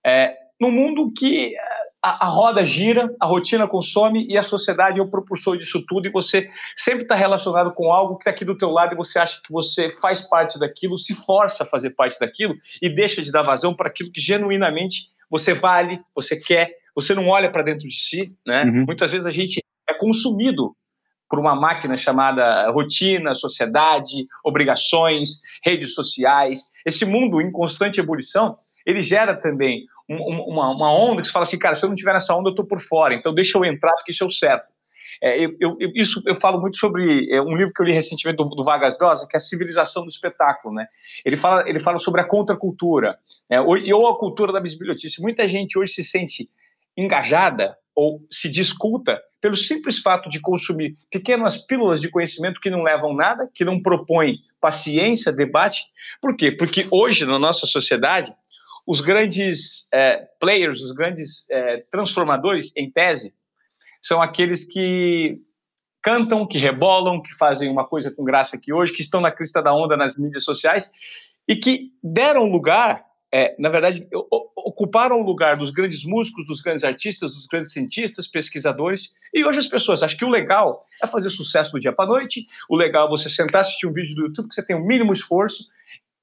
[0.05, 1.55] é, num mundo que
[2.03, 6.09] a, a, roda gira, a rotina consome e a sociedade é o propulsor disso tudo
[6.09, 9.19] e você sempre está relacionado com algo que está aqui do teu lado e você
[9.19, 13.31] acha que você faz parte daquilo, se força a fazer parte daquilo e deixa de
[13.31, 17.87] dar vazão para aquilo que genuinamente você vale, você quer, você não olha para dentro
[17.89, 18.65] de si, né?
[18.65, 18.85] Uhum.
[18.87, 20.75] Muitas vezes a gente é consumido
[21.29, 26.65] por uma máquina chamada rotina, sociedade, obrigações, redes sociais.
[26.85, 31.45] Esse mundo em constante ebulição, ele gera também um, uma, uma, onda que você fala
[31.45, 33.65] assim, cara, se eu não tiver nessa onda, eu estou por fora, então deixa eu
[33.65, 34.70] entrar porque isso é o certo.
[35.23, 38.37] É, eu, eu, isso eu falo muito sobre é, um livro que eu li recentemente
[38.37, 40.87] do, do Vargas Llosa, que é a Civilização do Espetáculo, né?
[41.25, 45.21] Ele fala, ele fala sobre a contracultura, é, ou, ou a cultura da bisbilhotice.
[45.21, 46.49] Muita gente hoje se sente
[46.97, 52.83] engajada ou se discuta pelo simples fato de consumir pequenas pílulas de conhecimento que não
[52.83, 55.85] levam nada, que não propõem paciência, debate.
[56.21, 56.53] Por quê?
[56.53, 58.33] Porque hoje, na nossa sociedade,
[58.87, 63.35] os grandes é, players, os grandes é, transformadores, em tese,
[64.03, 65.41] são aqueles que
[66.03, 69.63] cantam, que rebolam, que fazem uma coisa com graça aqui hoje, que estão na crista
[69.63, 70.91] da onda nas mídias sociais
[71.47, 74.07] e que deram lugar, é, na verdade,
[74.57, 79.15] ocuparam o lugar dos grandes músicos, dos grandes artistas, dos grandes cientistas, pesquisadores.
[79.33, 82.47] E hoje as pessoas acham que o legal é fazer sucesso do dia para noite,
[82.69, 85.13] o legal é você sentar, assistir um vídeo do YouTube que você tem o mínimo
[85.13, 85.65] esforço,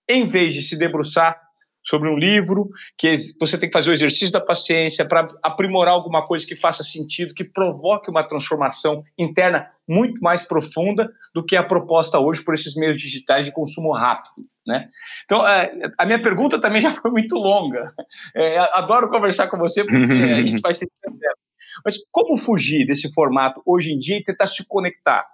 [0.07, 1.46] em vez de se debruçar
[1.87, 6.21] sobre um livro, que você tem que fazer o exercício da paciência para aprimorar alguma
[6.21, 11.63] coisa que faça sentido, que provoque uma transformação interna muito mais profunda do que a
[11.63, 14.45] proposta hoje por esses meios digitais de consumo rápido.
[14.65, 14.85] Né?
[15.23, 17.81] Então, é, a minha pergunta também já foi muito longa.
[18.35, 20.85] É, adoro conversar com você porque a gente vai se.
[21.85, 25.25] Mas como fugir desse formato hoje em dia e tentar se conectar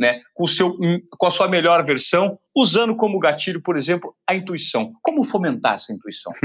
[0.00, 0.74] né, com, seu,
[1.18, 4.94] com a sua melhor versão, usando como gatilho, por exemplo, a intuição.
[5.02, 6.32] Como fomentar essa intuição?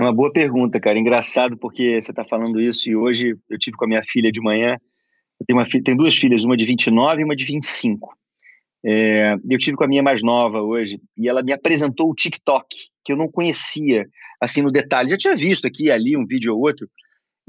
[0.00, 0.96] É uma boa pergunta, cara.
[0.96, 4.40] Engraçado porque você está falando isso e hoje eu tive com a minha filha de
[4.40, 4.78] manhã.
[5.40, 8.16] Eu tenho, uma tenho duas filhas, uma de 29 e uma de 25.
[8.86, 12.68] É, eu tive com a minha mais nova hoje e ela me apresentou o TikTok,
[13.04, 14.06] que eu não conhecia
[14.40, 15.10] assim no detalhe.
[15.10, 16.88] Já tinha visto aqui e ali um vídeo ou outro,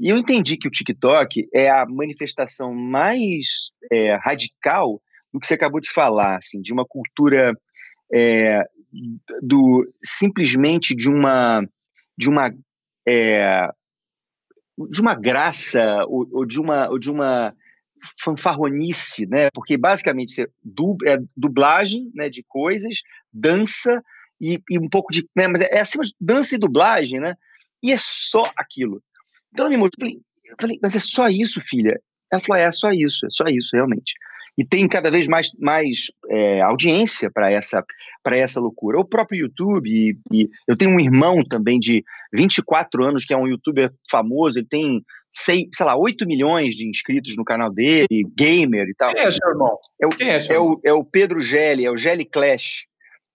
[0.00, 4.98] e eu entendi que o TikTok é a manifestação mais é, radical
[5.30, 7.52] do que você acabou de falar, assim, de uma cultura
[8.10, 8.64] é,
[9.42, 11.62] do simplesmente de uma
[12.16, 12.48] de uma
[13.06, 13.68] é,
[14.90, 17.54] de uma graça ou, ou, de uma ou de uma
[18.24, 19.50] fanfarronice, né?
[19.52, 24.02] Porque basicamente é dublagem, né, de coisas, dança
[24.40, 27.34] e, e um pouco de, né, mas é, é acima de dança e dublagem, né?
[27.82, 29.02] E é só aquilo.
[29.52, 31.98] Então ela me mostrou, eu falei, eu falei, mas é só isso, filha?
[32.32, 34.14] Ela falou, é, é só isso, é só isso, realmente.
[34.58, 37.84] E tem cada vez mais, mais é, audiência para essa,
[38.26, 38.98] essa loucura.
[38.98, 43.36] O próprio YouTube, e, e, eu tenho um irmão também de 24 anos, que é
[43.36, 48.24] um youtuber famoso, ele tem, sei, sei lá, 8 milhões de inscritos no canal dele,
[48.36, 49.12] gamer e tal.
[49.12, 49.78] Quem é seu irmão?
[50.00, 52.86] É o, é, seu é, o, é o Pedro Gelli, é o Gelli Clash.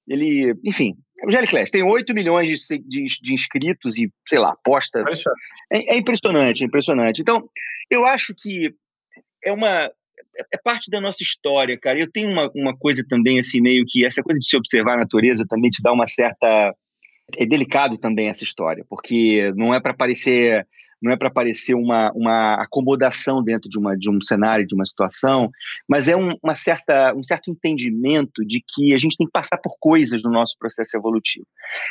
[0.07, 5.03] Ele, enfim, o Gelliclass tem 8 milhões de, de, de, inscritos e, sei lá, aposta.
[5.71, 7.21] É, é, impressionante, é impressionante.
[7.21, 7.47] Então,
[7.89, 8.73] eu acho que
[9.43, 9.89] é uma.
[10.51, 11.97] É parte da nossa história, cara.
[11.97, 14.05] Eu tenho uma, uma coisa também, assim, meio que.
[14.05, 16.73] Essa coisa de se observar a natureza também te dá uma certa.
[17.37, 20.67] É delicado também essa história, porque não é para parecer
[21.05, 24.85] não é para parecer uma, uma acomodação dentro de, uma, de um cenário, de uma
[24.85, 25.51] situação,
[25.87, 29.57] mas é um, uma certa, um certo entendimento de que a gente tem que passar
[29.59, 31.45] por coisas no nosso processo evolutivo.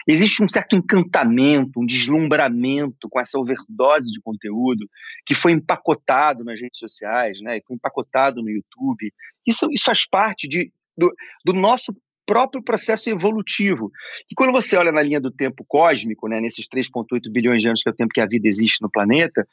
[0.09, 4.85] Existe um certo encantamento, um deslumbramento com essa overdose de conteúdo
[5.25, 9.13] que foi empacotado nas redes sociais, né, foi empacotado no YouTube.
[9.47, 11.95] Isso, isso faz parte de, do, do nosso
[12.27, 13.91] próprio processo evolutivo.
[14.31, 17.83] E quando você olha na linha do tempo cósmico, né, nesses 3,8 bilhões de anos
[17.83, 19.45] que é o tempo que a vida existe no planeta,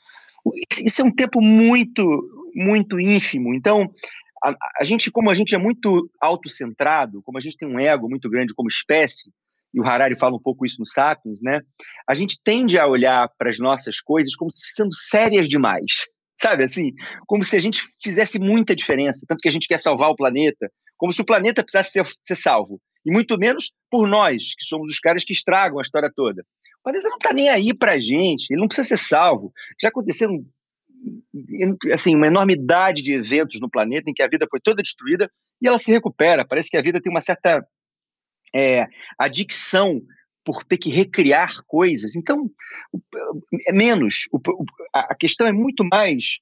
[0.83, 2.01] isso é um tempo muito,
[2.55, 3.53] muito ínfimo.
[3.53, 3.89] Então,
[4.43, 8.09] a, a gente, como a gente é muito autocentrado, como a gente tem um ego
[8.09, 9.31] muito grande como espécie,
[9.73, 11.61] e o Harari fala um pouco isso no Sapiens, né?
[12.07, 16.07] A gente tende a olhar para as nossas coisas como se sendo sérias demais.
[16.41, 16.91] Sabe assim?
[17.27, 20.71] Como se a gente fizesse muita diferença, tanto que a gente quer salvar o planeta,
[20.97, 22.81] como se o planeta precisasse ser, ser salvo.
[23.05, 26.41] E muito menos por nós, que somos os caras que estragam a história toda.
[26.79, 29.53] O planeta não está nem aí para a gente, ele não precisa ser salvo.
[29.79, 30.43] Já aconteceram
[31.93, 35.29] assim, uma enormidade de eventos no planeta em que a vida foi toda destruída
[35.61, 36.43] e ela se recupera.
[36.43, 37.63] Parece que a vida tem uma certa
[38.55, 38.87] é,
[39.19, 40.01] adicção
[40.43, 42.15] por ter que recriar coisas.
[42.15, 42.49] Então,
[43.67, 44.27] é menos.
[44.93, 46.39] a questão é muito mais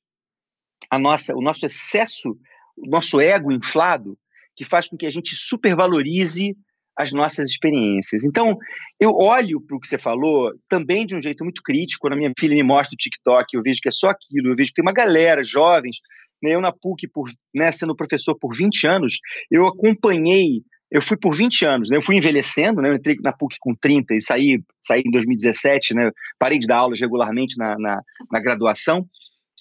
[0.90, 2.38] a nossa, o nosso excesso,
[2.78, 4.18] o nosso ego inflado
[4.56, 6.56] que faz com que a gente supervalorize
[6.98, 8.26] as nossas experiências.
[8.26, 8.58] Então,
[9.00, 12.02] eu olho para o que você falou também de um jeito muito crítico.
[12.02, 14.56] Quando a minha filha me mostra o TikTok, eu vejo que é só aquilo, eu
[14.56, 16.00] vejo que tem uma galera, jovens,
[16.44, 21.18] né, eu na PUC, por, né, sendo professor por 20 anos, eu acompanhei, eu fui
[21.18, 24.22] por 20 anos, né, eu fui envelhecendo, né, eu entrei na PUC com 30 e
[24.22, 29.08] saí, saí em 2017, né, parei de dar aulas regularmente na, na, na graduação,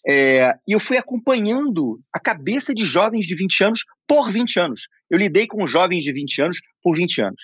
[0.06, 4.88] é, e eu fui acompanhando a cabeça de jovens de 20 anos por 20 anos.
[5.10, 7.42] Eu lidei com jovens de 20 anos por 20 anos.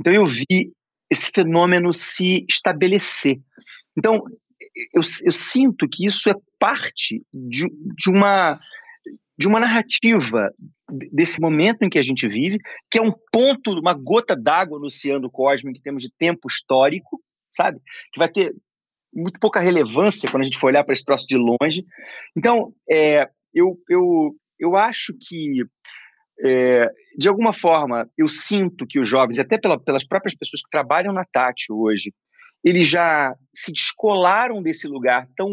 [0.00, 0.72] Então eu vi
[1.10, 3.38] esse fenômeno se estabelecer.
[3.96, 4.22] Então
[4.94, 7.66] eu, eu sinto que isso é parte de,
[7.96, 8.58] de, uma,
[9.38, 10.52] de uma narrativa
[11.12, 12.58] desse momento em que a gente vive,
[12.90, 17.20] que é um ponto, uma gota d'água no oceano cósmico que temos de tempo histórico,
[17.52, 17.80] sabe?
[18.12, 18.54] Que vai ter
[19.14, 21.84] muito pouca relevância quando a gente for olhar para esse troço de longe.
[22.36, 25.64] Então, é, eu, eu, eu acho que,
[26.44, 30.70] é, de alguma forma, eu sinto que os jovens, até pela, pelas próprias pessoas que
[30.70, 32.12] trabalham na Tati hoje,
[32.64, 35.50] eles já se descolaram desse lugar tão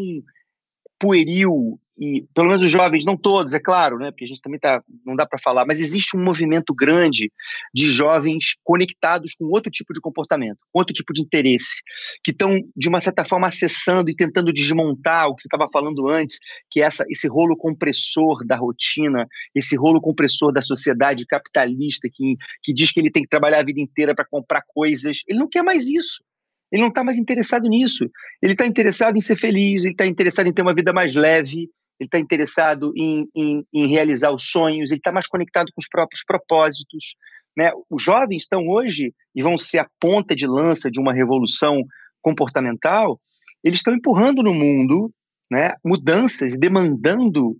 [0.99, 4.59] pueril e pelo menos os jovens, não todos, é claro, né, porque a gente também
[4.59, 7.29] tá, não dá para falar, mas existe um movimento grande
[7.73, 11.81] de jovens conectados com outro tipo de comportamento, outro tipo de interesse,
[12.23, 16.07] que estão de uma certa forma acessando e tentando desmontar o que você estava falando
[16.07, 16.39] antes,
[16.71, 22.35] que é essa, esse rolo compressor da rotina, esse rolo compressor da sociedade capitalista que,
[22.63, 25.23] que diz que ele tem que trabalhar a vida inteira para comprar coisas.
[25.27, 26.23] Ele não quer mais isso.
[26.71, 28.09] Ele não está mais interessado nisso.
[28.41, 31.69] Ele está interessado em ser feliz, ele está interessado em ter uma vida mais leve,
[31.99, 35.87] ele está interessado em, em, em, realizar os sonhos, ele está mais conectado com os
[35.87, 37.15] próprios propósitos.
[37.57, 37.71] Né?
[37.89, 41.83] Os jovens estão hoje, e vão ser a ponta de lança de uma revolução
[42.21, 43.19] comportamental,
[43.63, 45.11] eles estão empurrando no mundo
[45.51, 47.55] né, mudanças e demandando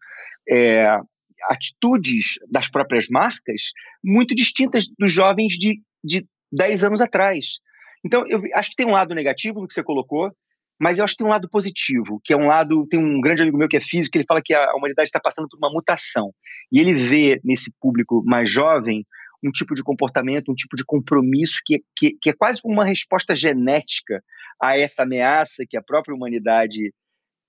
[0.50, 0.86] é,
[1.50, 3.72] atitudes das próprias marcas
[4.04, 7.60] muito distintas dos jovens de, de 10 anos atrás.
[8.06, 10.32] Então, eu acho que tem um lado negativo no que você colocou,
[10.80, 12.88] mas eu acho que tem um lado positivo, que é um lado.
[12.88, 15.48] Tem um grande amigo meu que é físico, ele fala que a humanidade está passando
[15.50, 16.32] por uma mutação.
[16.72, 19.06] E ele vê nesse público mais jovem
[19.44, 22.86] um tipo de comportamento, um tipo de compromisso que, que, que é quase como uma
[22.86, 24.24] resposta genética
[24.62, 26.94] a essa ameaça que a própria humanidade.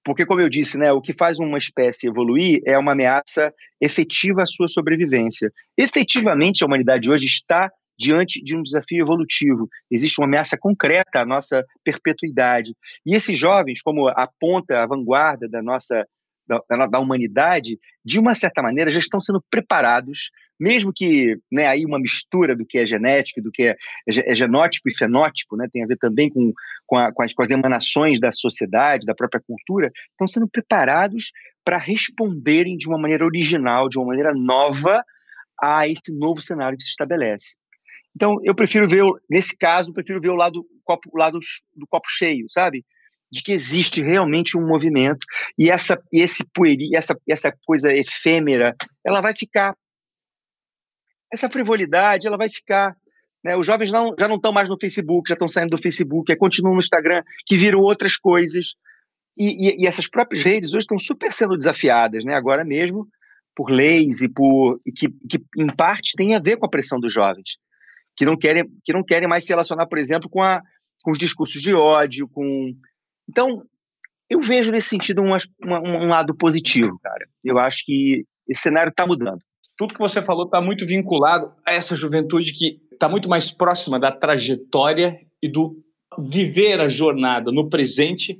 [0.04, 4.42] Porque, como eu disse, né, o que faz uma espécie evoluir é uma ameaça efetiva
[4.42, 5.52] à sua sobrevivência.
[5.76, 9.68] Efetivamente, a humanidade hoje está diante de um desafio evolutivo.
[9.90, 12.72] Existe uma ameaça concreta à nossa perpetuidade.
[13.04, 16.06] E esses jovens, como a ponta, a vanguarda da nossa
[16.48, 21.84] da, da, humanidade, de uma certa maneira, já estão sendo preparados, mesmo que né, aí
[21.84, 23.70] uma mistura do que é genético, do que é,
[24.08, 26.52] é, é genótipo e fenótipo, né, tem a ver também com,
[26.86, 31.30] com, a, com, as, com as emanações da sociedade, da própria cultura, estão sendo preparados
[31.64, 35.04] para responderem de uma maneira original, de uma maneira nova
[35.62, 37.59] a esse novo cenário que se estabelece.
[38.14, 41.38] Então, eu prefiro ver, nesse caso, prefiro ver o lado, copo, o lado
[41.74, 42.84] do copo cheio, sabe?
[43.30, 45.24] De que existe realmente um movimento
[45.56, 49.76] e essa, esse pueri, essa, essa coisa efêmera, ela vai ficar.
[51.32, 52.96] Essa frivolidade, ela vai ficar.
[53.44, 53.56] Né?
[53.56, 56.74] Os jovens não, já não estão mais no Facebook, já estão saindo do Facebook, continuam
[56.74, 58.74] no Instagram, que viram outras coisas.
[59.38, 62.34] E, e, e, essas próprias redes hoje estão super sendo desafiadas, né?
[62.34, 63.06] agora mesmo,
[63.54, 66.98] por leis e por e que, que, em parte, tem a ver com a pressão
[66.98, 67.60] dos jovens
[68.20, 70.60] que não querem, que não querem mais se relacionar, por exemplo, com, a,
[71.02, 72.70] com os discursos de ódio, com...
[73.26, 73.62] Então,
[74.28, 77.26] eu vejo nesse sentido um, lado positivo, cara.
[77.42, 79.40] Eu acho que esse cenário está mudando.
[79.74, 83.98] Tudo que você falou está muito vinculado a essa juventude que está muito mais próxima
[83.98, 85.82] da trajetória e do
[86.18, 88.38] viver a jornada no presente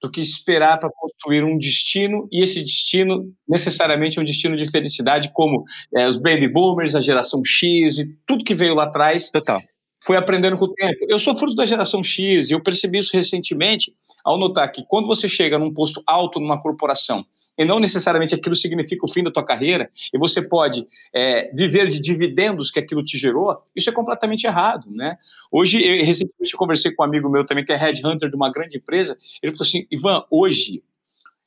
[0.00, 4.70] do que esperar para construir um destino, e esse destino necessariamente é um destino de
[4.70, 5.64] felicidade, como
[5.96, 9.30] é, os baby boomers, a geração X e tudo que veio lá atrás.
[9.30, 9.60] Total
[10.04, 10.98] foi aprendendo com o tempo.
[11.08, 13.92] Eu sou fruto da geração X e eu percebi isso recentemente
[14.24, 17.24] ao notar que quando você chega num posto alto numa corporação,
[17.56, 21.88] e não necessariamente aquilo significa o fim da tua carreira, e você pode é, viver
[21.88, 25.16] de dividendos que aquilo te gerou, isso é completamente errado, né?
[25.50, 28.50] Hoje, eu, recentemente eu conversei com um amigo meu também, que é headhunter de uma
[28.50, 30.82] grande empresa, ele falou assim, Ivan, hoje,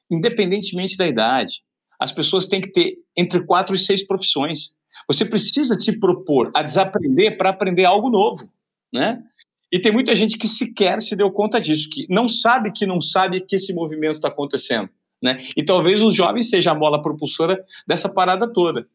[0.10, 1.64] independentemente da idade,
[2.00, 4.74] as pessoas têm que ter entre quatro e seis profissões.
[5.08, 8.50] Você precisa se propor a desaprender para aprender algo novo,
[8.92, 9.24] né?
[9.72, 13.00] E tem muita gente que sequer se deu conta disso, que não sabe que não
[13.00, 14.90] sabe que esse movimento está acontecendo,
[15.22, 15.40] né?
[15.56, 18.86] E talvez os jovens seja a mola propulsora dessa parada toda.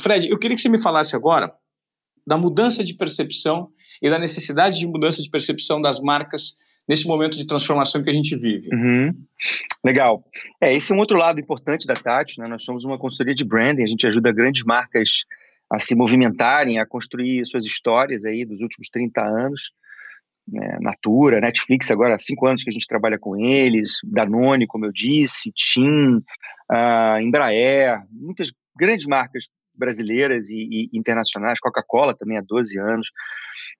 [0.00, 1.52] Fred, eu queria que você me falasse agora
[2.26, 3.68] da mudança de percepção
[4.00, 6.56] e da necessidade de mudança de percepção das marcas
[6.88, 8.68] nesse momento de transformação que a gente vive.
[8.72, 9.10] Uhum.
[9.84, 10.24] Legal.
[10.60, 12.48] É, esse é um outro lado importante da Tati, né?
[12.48, 15.24] Nós somos uma consultoria de branding, a gente ajuda grandes marcas
[15.70, 19.72] a se movimentarem, a construir suas histórias aí dos últimos 30 anos.
[20.48, 24.84] Né, Natura, Netflix, agora há cinco anos que a gente trabalha com eles, Danone, como
[24.84, 32.42] eu disse, TIM, uh, Embraer, muitas grandes marcas brasileiras e, e internacionais, Coca-Cola também há
[32.46, 33.08] 12 anos.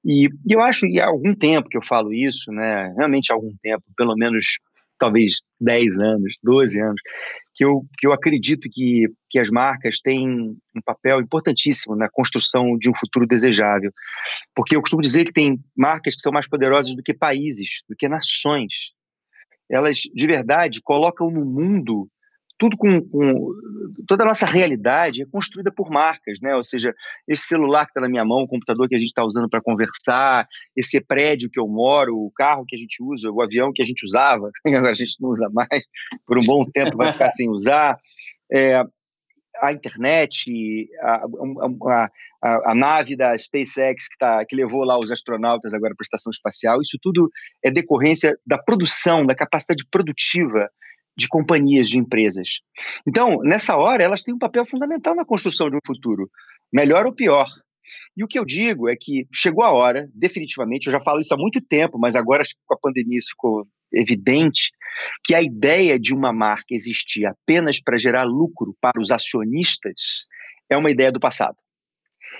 [0.04, 3.34] E, e, eu acho, e há algum tempo que eu falo isso, né, realmente há
[3.34, 4.58] algum tempo, pelo menos
[4.98, 7.00] talvez 10 anos, 12 anos,
[7.54, 10.28] que eu, que eu acredito que, que as marcas têm
[10.74, 13.90] um papel importantíssimo na construção de um futuro desejável.
[14.54, 17.94] Porque eu costumo dizer que tem marcas que são mais poderosas do que países, do
[17.94, 18.92] que nações.
[19.70, 22.08] Elas, de verdade, colocam no mundo
[22.62, 23.48] tudo com, com,
[24.06, 26.54] toda a nossa realidade é construída por marcas, né?
[26.54, 26.94] Ou seja,
[27.26, 29.60] esse celular que está na minha mão, o computador que a gente está usando para
[29.60, 30.46] conversar,
[30.76, 33.84] esse prédio que eu moro, o carro que a gente usa, o avião que a
[33.84, 35.84] gente usava, agora a gente não usa mais,
[36.24, 37.98] por um bom tempo vai ficar sem usar,
[38.52, 38.80] é,
[39.60, 41.24] a internet, a,
[41.90, 42.08] a,
[42.44, 46.06] a, a, nave da SpaceX que, tá, que levou lá os astronautas agora para a
[46.06, 47.28] estação espacial, isso tudo
[47.64, 50.70] é decorrência da produção, da capacidade produtiva
[51.16, 52.60] de companhias, de empresas.
[53.06, 56.28] Então, nessa hora, elas têm um papel fundamental na construção de um futuro,
[56.72, 57.48] melhor ou pior.
[58.16, 61.32] E o que eu digo é que chegou a hora, definitivamente, eu já falo isso
[61.34, 64.70] há muito tempo, mas agora com a pandemia isso ficou evidente,
[65.24, 70.26] que a ideia de uma marca existir apenas para gerar lucro para os acionistas
[70.68, 71.56] é uma ideia do passado.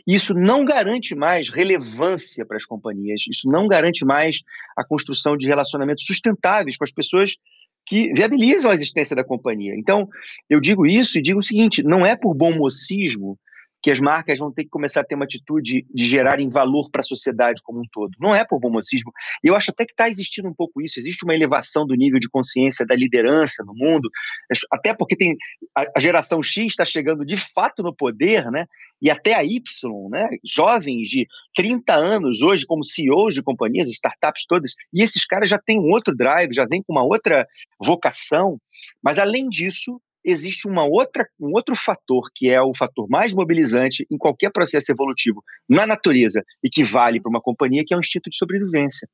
[0.06, 4.42] Isso não garante mais relevância para as companhias, isso não garante mais
[4.76, 7.36] a construção de relacionamentos sustentáveis com as pessoas
[7.86, 9.74] que viabilizam a existência da companhia.
[9.76, 10.08] Então,
[10.48, 13.38] eu digo isso e digo o seguinte: não é por bom mocismo
[13.82, 17.00] que as marcas vão ter que começar a ter uma atitude de gerarem valor para
[17.00, 18.12] a sociedade como um todo.
[18.20, 19.12] Não é por bom mocismo.
[19.42, 21.00] Eu acho até que está existindo um pouco isso.
[21.00, 24.08] Existe uma elevação do nível de consciência da liderança no mundo,
[24.70, 25.36] até porque tem
[25.76, 28.66] a, a geração X está chegando de fato no poder, né?
[29.00, 29.60] E até a Y,
[30.10, 30.28] né?
[30.44, 31.26] Jovens de
[31.56, 35.90] 30 anos hoje como CEOs de companhias, startups todas, e esses caras já têm um
[35.90, 37.46] outro drive, já vêm com uma outra
[37.80, 38.58] vocação.
[39.02, 44.06] Mas além disso, existe uma outra, um outro fator que é o fator mais mobilizante
[44.10, 48.00] em qualquer processo evolutivo na natureza e que vale para uma companhia, que é o
[48.00, 49.08] instinto de sobrevivência.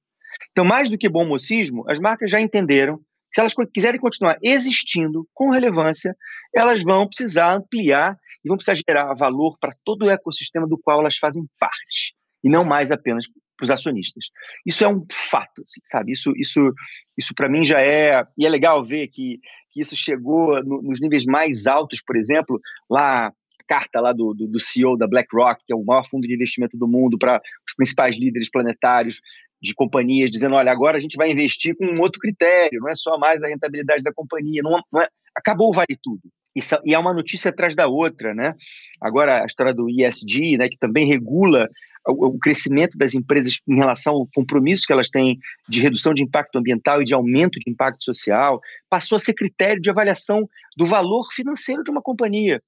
[0.50, 4.38] Então, mais do que bom mocismo, as marcas já entenderam que se elas quiserem continuar
[4.42, 6.14] existindo com relevância,
[6.54, 11.00] elas vão precisar ampliar e vão precisar gerar valor para todo o ecossistema do qual
[11.00, 14.26] elas fazem parte, e não mais apenas para os acionistas.
[14.64, 16.12] Isso é um fato, assim, sabe?
[16.12, 16.72] Isso, isso,
[17.18, 18.24] isso para mim já é.
[18.38, 19.40] E é legal ver que
[19.81, 22.59] isso chegou no, nos níveis mais altos, por exemplo,
[22.91, 23.33] lá
[23.66, 26.76] carta lá do, do, do, CEO da BlackRock, que é o maior fundo de investimento
[26.76, 29.20] do mundo, para os principais líderes planetários
[29.61, 32.95] de companhias, dizendo: olha, agora a gente vai investir com um outro critério, não é
[32.95, 36.22] só mais a rentabilidade da companhia, não, não é, acabou o vale tudo.
[36.57, 38.55] E, é uma notícia atrás da outra, né?
[39.01, 41.68] Agora a história do ESG, né, que também regula
[42.09, 45.36] o crescimento das empresas em relação ao compromisso que elas têm
[45.68, 49.80] de redução de impacto ambiental e de aumento de impacto social, passou a ser critério
[49.80, 52.59] de avaliação do valor financeiro de uma companhia.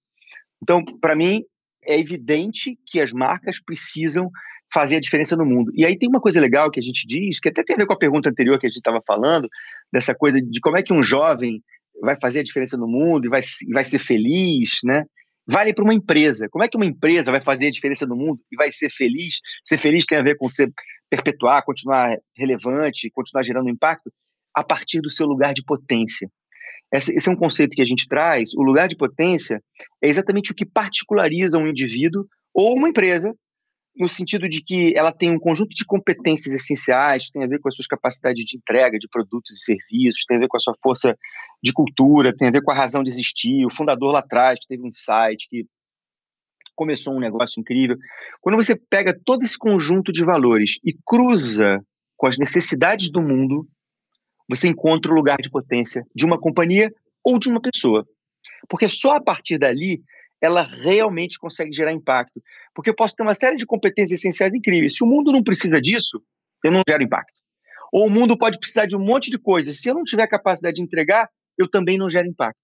[0.63, 1.43] Então, para mim,
[1.83, 4.31] é evidente que as marcas precisam
[4.73, 5.73] fazer a diferença no mundo.
[5.75, 7.87] E aí tem uma coisa legal que a gente diz, que até tem a ver
[7.87, 9.49] com a pergunta anterior que a gente estava falando,
[9.93, 11.61] dessa coisa de como é que um jovem
[12.01, 13.41] vai fazer a diferença no mundo e vai,
[13.73, 15.05] vai ser feliz, né?
[15.47, 16.49] Vale para uma empresa.
[16.51, 19.41] Como é que uma empresa vai fazer a diferença no mundo e vai ser feliz?
[19.65, 20.73] Ser feliz tem a ver com ser
[21.09, 24.11] perpetuar, continuar relevante, continuar gerando impacto
[24.55, 26.31] a partir do seu lugar de potência.
[26.93, 28.53] Esse, é um conceito que a gente traz.
[28.55, 29.63] O lugar de potência
[30.03, 33.35] é exatamente o que particulariza um indivíduo ou uma empresa
[33.97, 37.69] no sentido de que ela tem um conjunto de competências essenciais, tem a ver com
[37.69, 40.75] as suas capacidades de entrega de produtos e serviços, tem a ver com a sua
[40.83, 41.17] força
[41.63, 43.65] de cultura, tem a ver com a razão de existir.
[43.67, 45.67] O fundador lá atrás que teve um site que
[46.75, 47.97] começou um negócio incrível.
[48.41, 51.79] Quando você pega todo esse conjunto de valores e cruza
[52.17, 53.69] com as necessidades do mundo,
[54.49, 56.91] você encontra o lugar de potência de uma companhia
[57.23, 58.07] ou de uma pessoa.
[58.69, 60.03] Porque só a partir dali
[60.41, 62.43] ela realmente consegue gerar impacto.
[62.75, 64.97] Porque eu posso ter uma série de competências essenciais incríveis.
[64.97, 66.23] Se o mundo não precisa disso,
[66.65, 67.33] eu não gero impacto.
[67.93, 69.81] Ou o mundo pode precisar de um monte de coisas.
[69.81, 72.61] Se eu não tiver capacidade de entregar, eu também não gero impacto.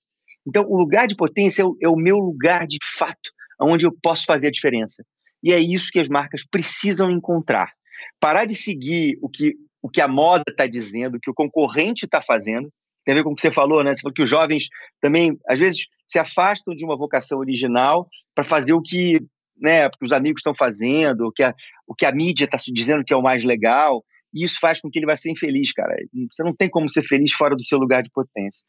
[0.47, 3.31] Então, o lugar de potência é o, é meu lugar de fato,
[3.61, 5.05] onde eu posso fazer a diferença.
[5.43, 7.73] E é isso que as marcas precisam encontrar.
[8.21, 12.05] Parar de seguir o que, o que a moda está dizendo, o que o concorrente
[12.05, 12.71] está fazendo.
[13.05, 13.95] Tem a ver com o que você falou, né?
[13.95, 14.69] Você falou que os jovens
[15.01, 19.21] também, às vezes, se afastam de uma vocação original para fazer o que
[19.61, 21.55] né, os amigos estão fazendo, o que a,
[21.87, 24.05] o que a mídia está dizendo que é o mais legal.
[24.35, 25.95] E isso faz com que ele vá ser infeliz, cara.
[26.31, 28.65] Você não tem como ser feliz fora do seu lugar de potência.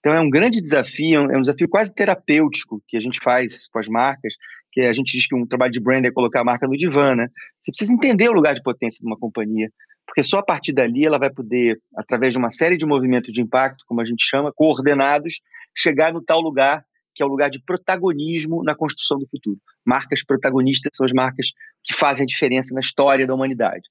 [0.00, 3.78] Então é um grande desafio, é um desafio quase terapêutico que a gente faz com
[3.78, 4.34] as marcas,
[4.70, 7.16] que a gente diz que um trabalho de brand é colocar a marca no divã,
[7.16, 7.28] né?
[7.60, 9.66] Você precisa entender o lugar de potência de uma companhia,
[10.06, 13.40] porque só a partir dali ela vai poder, através de uma série de movimentos de
[13.40, 15.40] impacto, como a gente chama, coordenados,
[15.74, 16.84] chegar no tal lugar
[17.16, 19.58] que é o lugar de protagonismo na construção do futuro.
[19.82, 21.52] Marcas protagonistas são as marcas
[21.82, 23.88] que fazem a diferença na história da humanidade.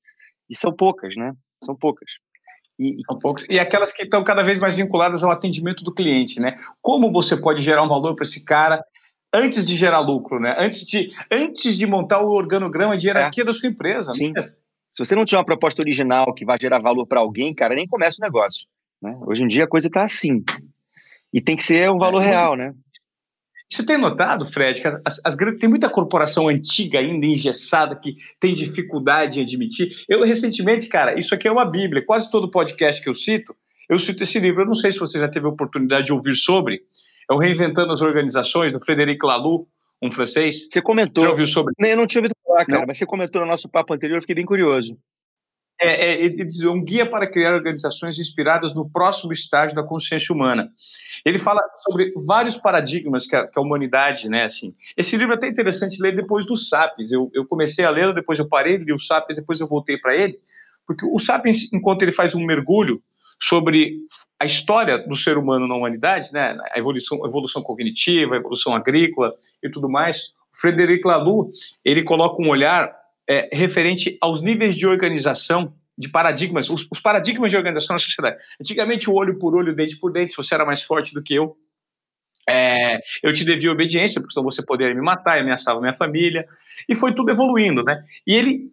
[0.48, 1.34] E são poucas, né?
[1.64, 2.20] São poucas.
[2.78, 3.46] E, São poucos.
[3.50, 6.56] E aquelas que estão cada vez mais vinculadas ao atendimento do cliente, né?
[6.82, 8.84] Como você pode gerar um valor para esse cara
[9.34, 10.54] antes de gerar lucro, né?
[10.58, 13.46] Antes de, antes de montar o organograma de hierarquia é.
[13.46, 14.14] da sua empresa.
[14.14, 14.34] Sim.
[14.34, 14.42] Né?
[14.42, 17.88] Se você não tiver uma proposta original que vai gerar valor para alguém, cara, nem
[17.88, 18.68] começa o negócio.
[19.02, 19.18] Né?
[19.26, 20.44] Hoje em dia a coisa está assim.
[21.34, 22.74] E tem que ser um valor é, real, né?
[23.72, 28.54] Você tem notado, Fred, que as, as, tem muita corporação antiga ainda, engessada, que tem
[28.54, 29.92] dificuldade em admitir.
[30.08, 32.06] Eu, recentemente, cara, isso aqui é uma bíblia.
[32.06, 33.56] Quase todo podcast que eu cito,
[33.90, 34.62] eu cito esse livro.
[34.62, 36.82] Eu não sei se você já teve a oportunidade de ouvir sobre.
[37.30, 39.68] É o Reinventando as Organizações, do Frederic Laloux,
[40.02, 40.68] um francês.
[40.70, 41.24] Você comentou.
[41.24, 41.74] Você ouviu sobre?
[41.80, 42.88] Eu não tinha ouvido falar, cara, não.
[42.88, 44.98] mas você comentou no nosso papo anterior, eu fiquei bem curioso.
[45.82, 50.34] É, é, ele diz, um guia para criar organizações inspiradas no próximo estágio da consciência
[50.34, 50.70] humana.
[51.26, 54.74] Ele fala sobre vários paradigmas que a, que a humanidade, né, assim.
[54.98, 57.12] Esse livro é até interessante ler depois do Sapiens.
[57.12, 60.16] Eu, eu comecei a lê-lo, depois eu parei, li o Sapiens, depois eu voltei para
[60.16, 60.40] ele,
[60.88, 63.02] porque o Sapiens, enquanto ele faz um mergulho
[63.42, 63.98] sobre
[64.40, 68.74] a história do ser humano na humanidade, né, a evolução, a evolução cognitiva, a evolução
[68.74, 71.50] agrícola e tudo mais, Frederic Laloux,
[71.84, 72.96] ele coloca um olhar
[73.28, 78.38] é, referente aos níveis de organização, de paradigmas, os, os, paradigmas de organização na sociedade.
[78.60, 81.34] Antigamente, o olho por olho, dente por dente, se você era mais forte do que
[81.34, 81.56] eu,
[82.48, 86.46] é, eu te devia obediência, porque senão você poderia me matar, ameaçava minha família,
[86.88, 88.04] e foi tudo evoluindo, né?
[88.28, 88.72] E ele,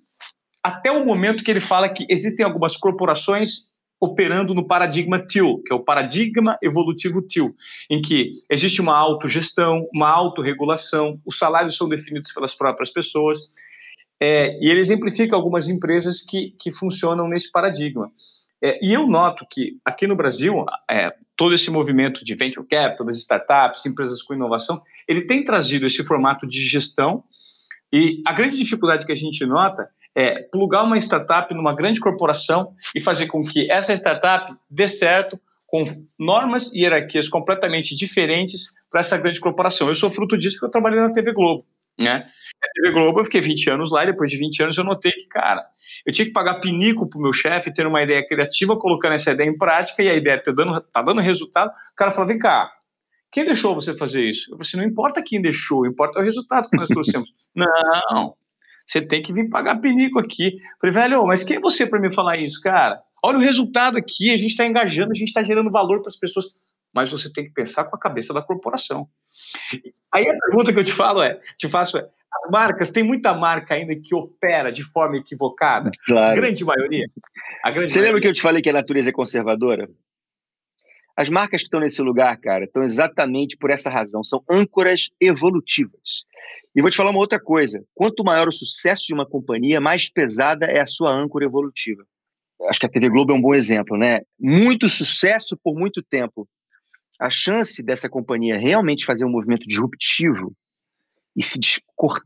[0.63, 5.73] até o momento que ele fala que existem algumas corporações operando no paradigma TIL, que
[5.73, 7.55] é o paradigma evolutivo TIL,
[7.89, 13.39] em que existe uma autogestão, uma autorregulação, os salários são definidos pelas próprias pessoas,
[14.25, 18.09] é, e ele exemplifica algumas empresas que, que funcionam nesse paradigma.
[18.63, 23.05] É, e eu noto que aqui no Brasil, é, todo esse movimento de venture capital,
[23.05, 27.25] das startups, empresas com inovação, ele tem trazido esse formato de gestão.
[27.93, 32.77] E a grande dificuldade que a gente nota é plugar uma startup numa grande corporação
[32.95, 35.83] e fazer com que essa startup dê certo com
[36.17, 39.89] normas e hierarquias completamente diferentes para essa grande corporação.
[39.89, 41.65] Eu sou fruto disso porque eu trabalhei na TV Globo.
[41.99, 42.27] Né?
[42.63, 45.13] A TV Globo, eu fiquei 20 anos lá e depois de 20 anos eu notei
[45.13, 45.65] que, cara,
[46.07, 49.49] eu tinha que pagar pinico pro meu chefe, ter uma ideia criativa, colocando essa ideia
[49.49, 51.69] em prática e a ideia tá dando, tá dando resultado.
[51.69, 52.71] O cara fala, vem cá,
[53.31, 54.51] quem deixou você fazer isso?
[54.51, 57.29] Eu falei assim, não importa quem deixou, importa o resultado que nós trouxemos.
[57.55, 58.35] não,
[58.87, 60.49] você tem que vir pagar pinico aqui.
[60.55, 63.01] Eu falei, velho, mas quem é você para me falar isso, cara?
[63.25, 66.17] Olha o resultado aqui, a gente está engajando, a gente está gerando valor para as
[66.17, 66.47] pessoas.
[66.95, 69.09] Mas você tem que pensar com a cabeça da corporação.
[70.13, 73.35] Aí a pergunta que eu te falo é, te faço é, as marcas, tem muita
[73.35, 75.91] marca ainda que opera de forma equivocada?
[76.07, 76.33] Claro.
[76.33, 77.07] A grande maioria.
[77.63, 78.09] A grande Você maioria.
[78.09, 79.89] lembra que eu te falei que a natureza é conservadora?
[81.15, 84.25] As marcas que estão nesse lugar, cara, estão exatamente por essa razão.
[84.25, 86.25] São âncoras evolutivas.
[86.75, 87.85] E vou te falar uma outra coisa.
[87.95, 92.03] Quanto maior o sucesso de uma companhia, mais pesada é a sua âncora evolutiva.
[92.69, 94.23] Acho que a TV Globo é um bom exemplo, né?
[94.41, 96.49] Muito sucesso por muito tempo
[97.23, 100.53] a chance dessa companhia realmente fazer um movimento disruptivo
[101.37, 101.59] e se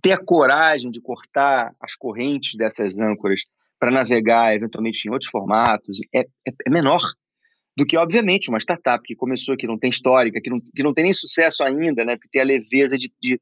[0.03, 3.42] ter a coragem de cortar as correntes dessas âncoras
[3.78, 7.03] para navegar eventualmente em outros formatos é, é, é, menor
[7.76, 10.94] do que, obviamente, uma startup que começou, que não tem histórica, que não, que não
[10.94, 13.38] tem nem sucesso ainda, né, que tem a leveza de, de...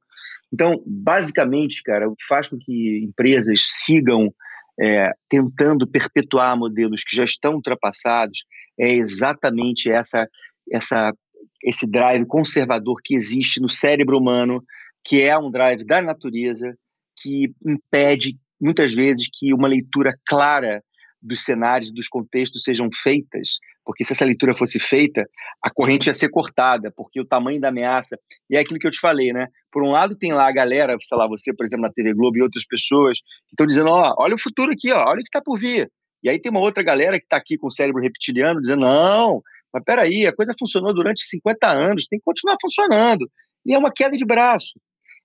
[0.52, 4.28] Então, basicamente, cara, o que faz com que empresas sigam
[4.80, 8.44] é, tentando perpetuar modelos que já estão ultrapassados
[8.76, 10.28] é exatamente essa,
[10.72, 11.12] essa
[11.62, 14.60] esse drive conservador que existe no cérebro humano,
[15.04, 16.76] que é um drive da natureza,
[17.20, 20.82] que impede muitas vezes que uma leitura clara
[21.24, 25.22] dos cenários, dos contextos sejam feitas, porque se essa leitura fosse feita,
[25.62, 28.18] a corrente ia ser cortada, porque o tamanho da ameaça,
[28.50, 29.46] e é aquilo que eu te falei, né?
[29.72, 32.36] Por um lado tem lá a galera, sei lá, você, por exemplo, na TV Globo
[32.36, 35.28] e outras pessoas, que estão dizendo, ó, olha o futuro aqui, ó, olha o que
[35.28, 35.90] está por vir.
[36.22, 39.42] E aí tem uma outra galera que está aqui com o cérebro reptiliano, dizendo, não,
[39.74, 43.28] mas peraí, a coisa funcionou durante 50 anos, tem que continuar funcionando.
[43.66, 44.78] E é uma queda de braço.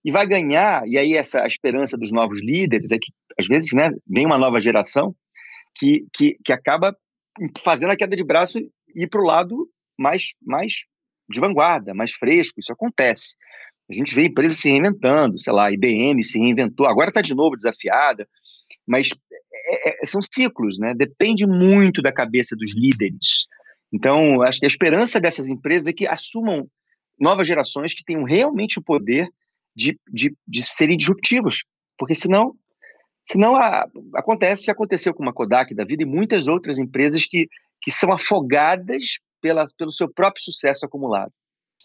[0.03, 3.73] E vai ganhar, e aí essa a esperança dos novos líderes é que, às vezes,
[3.73, 5.13] né, vem uma nova geração
[5.75, 6.95] que, que, que acaba
[7.59, 10.85] fazendo a queda de braço e ir para o lado mais, mais
[11.29, 12.59] de vanguarda, mais fresco.
[12.59, 13.35] Isso acontece.
[13.87, 17.55] A gente vê empresas se reinventando, sei lá, IBM se reinventou, agora está de novo
[17.55, 18.27] desafiada,
[18.87, 19.09] mas
[19.53, 20.93] é, é, são ciclos, né?
[20.95, 23.47] Depende muito da cabeça dos líderes.
[23.91, 26.67] Então, acho que a esperança dessas empresas é que assumam
[27.19, 29.27] novas gerações que tenham realmente o poder
[29.75, 31.63] de, de, de serem disruptivos,
[31.97, 32.53] porque senão,
[33.25, 37.25] senão a, acontece o que aconteceu com a Kodak da vida e muitas outras empresas
[37.25, 37.47] que,
[37.81, 41.31] que são afogadas pela, pelo seu próprio sucesso acumulado.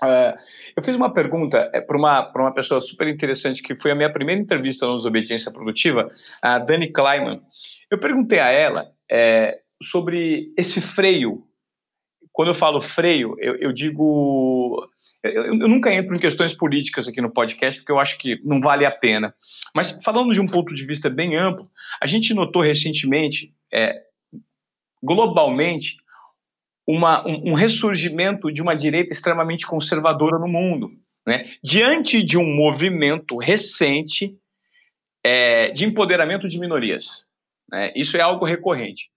[0.02, 0.34] Uh,
[0.76, 4.12] eu fiz uma pergunta é, para uma, uma pessoa super interessante, que foi a minha
[4.12, 6.10] primeira entrevista no Desobediência Produtiva,
[6.42, 7.40] a Dani Kleiman.
[7.88, 11.46] Eu perguntei a ela é, sobre esse freio
[12.34, 14.90] quando eu falo freio, eu, eu digo.
[15.22, 18.60] Eu, eu, nunca entro em questões políticas aqui no podcast, porque eu acho que não
[18.60, 19.32] vale a pena.
[19.74, 21.70] Mas falando de um ponto de vista bem amplo,
[22.02, 24.02] a gente notou recentemente, é,
[25.00, 25.96] globalmente,
[26.84, 30.90] uma, um, um ressurgimento de uma direita extremamente conservadora no mundo.
[31.24, 31.48] Né?
[31.62, 34.36] Diante de um movimento recente
[35.24, 37.28] é, de empoderamento de minorias.
[37.70, 37.92] Né?
[37.94, 39.08] Isso é algo recorrente.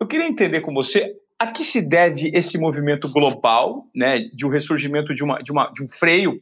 [0.00, 4.48] Eu queria entender com você a que se deve esse movimento global, né, de um
[4.48, 6.40] ressurgimento de, uma, de, uma, de um freio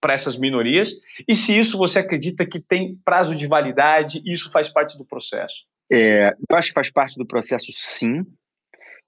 [0.00, 0.92] para essas minorias?
[1.26, 5.04] E se isso você acredita que tem prazo de validade e isso faz parte do
[5.04, 5.64] processo?
[5.90, 8.24] É, eu acho que faz parte do processo, sim.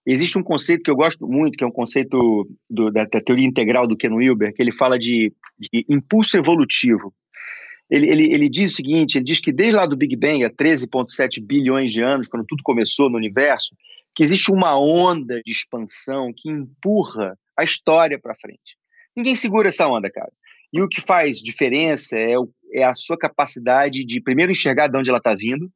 [0.06, 3.46] Existe um conceito que eu gosto muito, que é um conceito do, da, da, teoria
[3.46, 7.12] integral do Ken Wilber, que ele fala de, de impulso evolutivo.
[7.90, 10.50] Ele, ele, ele, diz o seguinte: ele diz que desde lá do Big Bang, há
[10.50, 13.76] 13,7 bilhões de anos, quando tudo começou no universo,
[14.20, 18.76] que existe uma onda de expansão que empurra a história para frente.
[19.16, 20.30] Ninguém segura essa onda, cara.
[20.70, 24.98] E o que faz diferença é, o, é a sua capacidade de primeiro enxergar de
[24.98, 25.66] onde ela está vindo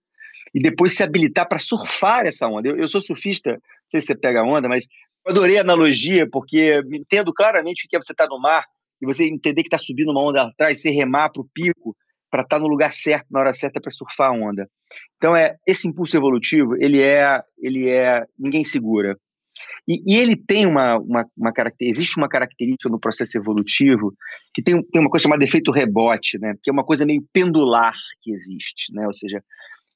[0.54, 2.68] e depois se habilitar para surfar essa onda.
[2.68, 4.88] Eu, eu, sou surfista, não sei se você pega a onda, mas
[5.26, 8.66] adorei a analogia, porque entendo claramente o que é você estar tá no mar
[9.00, 11.96] e você entender que está subindo uma onda atrás, você remar para o pico
[12.34, 14.68] para estar tá no lugar certo, na hora certa para surfar a onda.
[15.16, 19.16] Então, é esse impulso evolutivo, ele é, ele é ninguém segura.
[19.86, 24.12] E, e, ele tem uma, uma, uma característica, existe uma característica no processo evolutivo
[24.52, 26.54] que tem, tem uma coisa chamada efeito rebote, né?
[26.60, 29.06] Que é uma coisa meio pendular que existe, né?
[29.06, 29.40] Ou seja,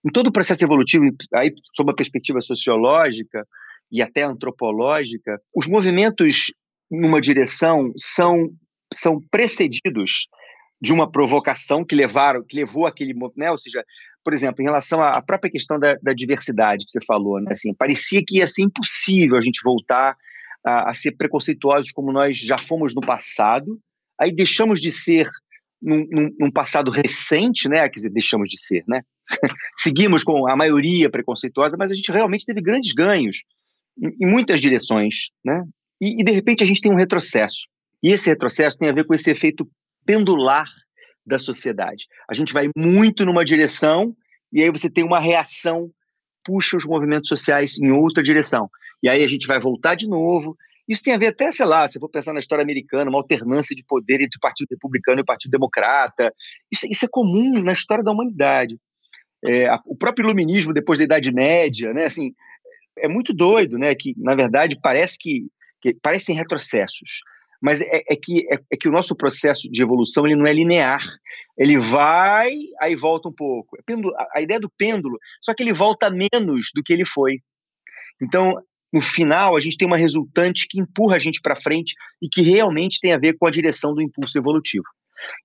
[0.07, 3.45] em todo o processo evolutivo, aí sob uma perspectiva sociológica
[3.91, 6.53] e até antropológica, os movimentos
[6.89, 8.49] numa direção são
[8.95, 10.29] são precedidos
[10.81, 13.51] de uma provocação que levaram, que levou aquele, né?
[13.51, 13.85] Ou seja,
[14.25, 17.53] por exemplo, em relação à própria questão da, da diversidade que você falou, né?
[17.53, 20.15] Assim, parecia que ia ser impossível a gente voltar
[20.65, 23.79] a, a ser preconceituosos como nós já fomos no passado.
[24.21, 25.29] Aí deixamos de ser
[25.81, 27.89] num, num, num, passado recente, né?
[27.89, 29.03] Quer dizer, deixamos de ser, né?
[29.79, 33.45] Seguimos com a maioria preconceituosa, mas a gente realmente teve grandes ganhos
[34.01, 35.65] em, em muitas direções, né?
[36.01, 37.69] E, e, de repente a gente tem um retrocesso.
[38.03, 39.69] E esse retrocesso tem a ver com esse efeito
[40.09, 40.67] pendular
[41.27, 42.07] da sociedade.
[42.31, 44.17] A gente vai muito numa direção
[44.51, 45.91] e aí você tem uma reação,
[46.43, 48.71] puxa os movimentos sociais em outra direção.
[49.03, 50.57] E aí a gente vai voltar de novo.
[50.89, 53.77] Isso tem a ver até, sei lá, se for pensar na história americana, uma alternância
[53.77, 56.33] de poder entre o Partido Republicano e o Partido Democrata.
[56.73, 58.79] Isso, isso é comum na história da humanidade.
[59.45, 62.33] É, o próprio iluminismo depois da Idade Média, né, assim,
[62.97, 65.49] é muito doido, né, que na verdade parece que,
[65.83, 67.21] que parecem retrocessos
[67.61, 70.53] mas é, é que, é, é, que o nosso processo de evolução ele não é
[70.53, 71.03] linear.
[71.57, 73.77] Ele vai, aí volta um pouco.
[73.77, 77.41] É pêndulo, a ideia do pêndulo, só que ele volta menos do que ele foi.
[78.23, 78.55] Então,
[78.93, 82.43] no final, a gente tem uma resultante que empurra a gente para frente e que
[82.43, 84.85] realmente tem a ver com a direção do impulso evolutivo.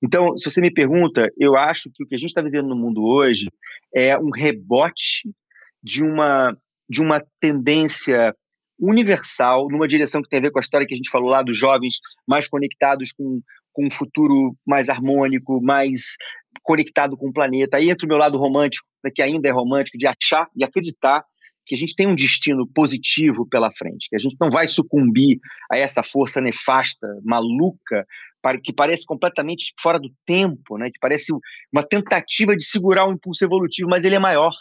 [0.04, 2.76] Então, se você me pergunta, eu acho que o que a gente está vivendo no
[2.76, 3.48] mundo hoje
[3.94, 5.30] é um rebote
[5.84, 6.56] de uma,
[6.88, 8.34] de uma tendência
[8.80, 11.42] universal, numa direção que tem a ver com a história que a gente falou lá
[11.42, 16.16] dos jovens mais conectados com, com um futuro mais harmônico, mais
[16.62, 17.78] conectado com o planeta.
[17.78, 21.24] Aí entra o meu lado romântico, né, que ainda é romântico, de achar e acreditar
[21.66, 25.40] que a gente tem um destino positivo pela frente, que a gente não vai sucumbir
[25.72, 28.06] a essa força nefasta, maluca,
[28.62, 30.90] que parece completamente fora do tempo, né?
[30.92, 31.32] que parece
[31.72, 34.52] uma tentativa de segurar o impulso evolutivo, mas ele é maior,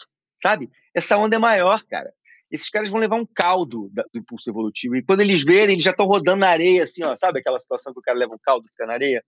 [0.41, 0.69] sabe?
[0.95, 2.09] Essa onda é maior, cara
[2.53, 4.95] esses caras vão levar um caldo do impulso evolutivo.
[4.95, 7.91] E quando eles verem, eles já estão rodando na areia, assim, ó, sabe aquela situação
[7.91, 9.23] que o cara leva um caldo e fica na areia?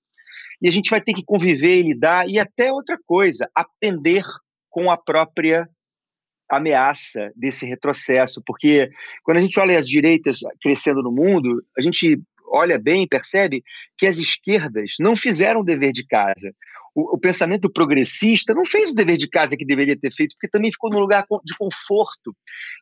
[0.61, 4.23] E a gente vai ter que conviver e lidar, e até outra coisa, aprender
[4.69, 5.67] com a própria
[6.47, 8.91] ameaça desse retrocesso, porque
[9.23, 13.63] quando a gente olha as direitas crescendo no mundo, a gente olha bem e percebe
[13.97, 16.53] que as esquerdas não fizeram o dever de casa
[16.95, 20.47] o, o, pensamento progressista não fez o dever de casa que deveria ter feito, porque
[20.47, 22.33] também ficou num lugar de conforto.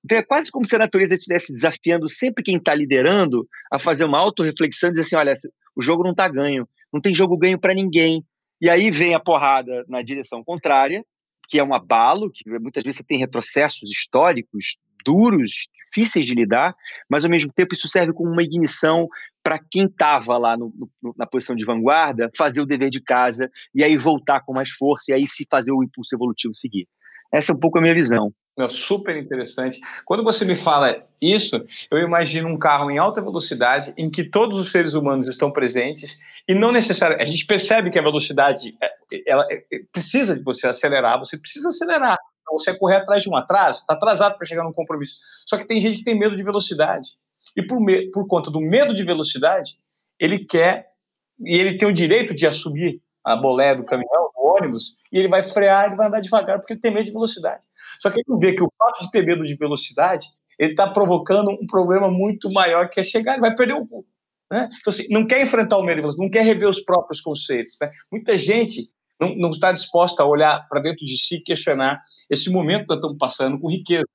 [0.05, 4.05] Então é quase como se a natureza estivesse desafiando sempre quem está liderando a fazer
[4.05, 5.33] uma autorreflexão e dizer assim: olha,
[5.75, 8.23] o jogo não está ganho, não tem jogo ganho para ninguém.
[8.61, 11.03] E aí vem a porrada na direção contrária,
[11.49, 16.73] que é um abalo, que muitas vezes você tem retrocessos históricos duros, difíceis de lidar,
[17.09, 19.07] mas ao mesmo tempo isso serve como uma ignição
[19.43, 23.49] para quem estava lá no, no, na posição de vanguarda fazer o dever de casa
[23.75, 26.87] e aí voltar com mais força e aí se fazer o impulso evolutivo seguir.
[27.31, 28.29] Essa é um pouco a minha visão.
[28.57, 29.79] É super interessante.
[30.05, 34.59] Quando você me fala isso, eu imagino um carro em alta velocidade em que todos
[34.59, 37.27] os seres humanos estão presentes e não necessariamente.
[37.27, 41.69] A gente percebe que a velocidade é, ela é, precisa de você acelerar, você precisa
[41.69, 42.17] acelerar
[42.57, 45.15] você correr atrás de um atraso, está atrasado para chegar num compromisso.
[45.45, 47.09] Só que tem gente que tem medo de velocidade.
[47.55, 49.77] E por, me, por conta do medo de velocidade,
[50.19, 50.87] ele quer,
[51.39, 55.27] e ele tem o direito de assumir a bolé do caminhão, do ônibus, e ele
[55.27, 57.63] vai frear, ele vai andar devagar, porque ele tem medo de velocidade.
[57.99, 60.27] Só que ele não vê que o fato de ter medo de velocidade,
[60.59, 64.05] ele está provocando um problema muito maior que é chegar, ele vai perder o.
[64.51, 64.69] Né?
[64.79, 67.77] Então, assim, não quer enfrentar o medo não quer rever os próprios conceitos.
[67.81, 67.89] Né?
[68.11, 68.89] Muita gente
[69.19, 72.89] não, não está disposta a olhar para dentro de si e questionar esse momento que
[72.89, 74.05] nós estamos passando com riqueza.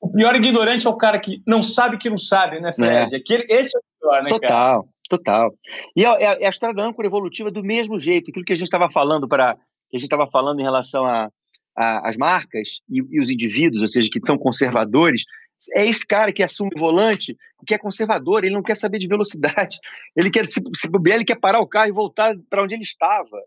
[0.00, 3.14] O pior ignorante é o cara que não sabe que não sabe, né, Fred?
[3.14, 3.18] É.
[3.18, 4.82] Aquele, esse é o pior, né, Total.
[4.82, 4.96] cara?
[5.08, 5.52] Total.
[5.96, 8.56] E é, é, é, a história da âncora evolutiva do mesmo jeito, aquilo que a
[8.56, 9.54] gente estava falando para
[9.88, 11.30] que a gente estava falando em relação a,
[11.76, 15.22] a, as marcas e, e, os indivíduos, ou seja, que são conservadores,
[15.74, 17.36] é esse cara que assume o volante,
[17.66, 19.78] que é conservador, ele não quer saber de velocidade,
[20.16, 23.40] ele quer se, se ele quer parar o carro e voltar para onde ele estava.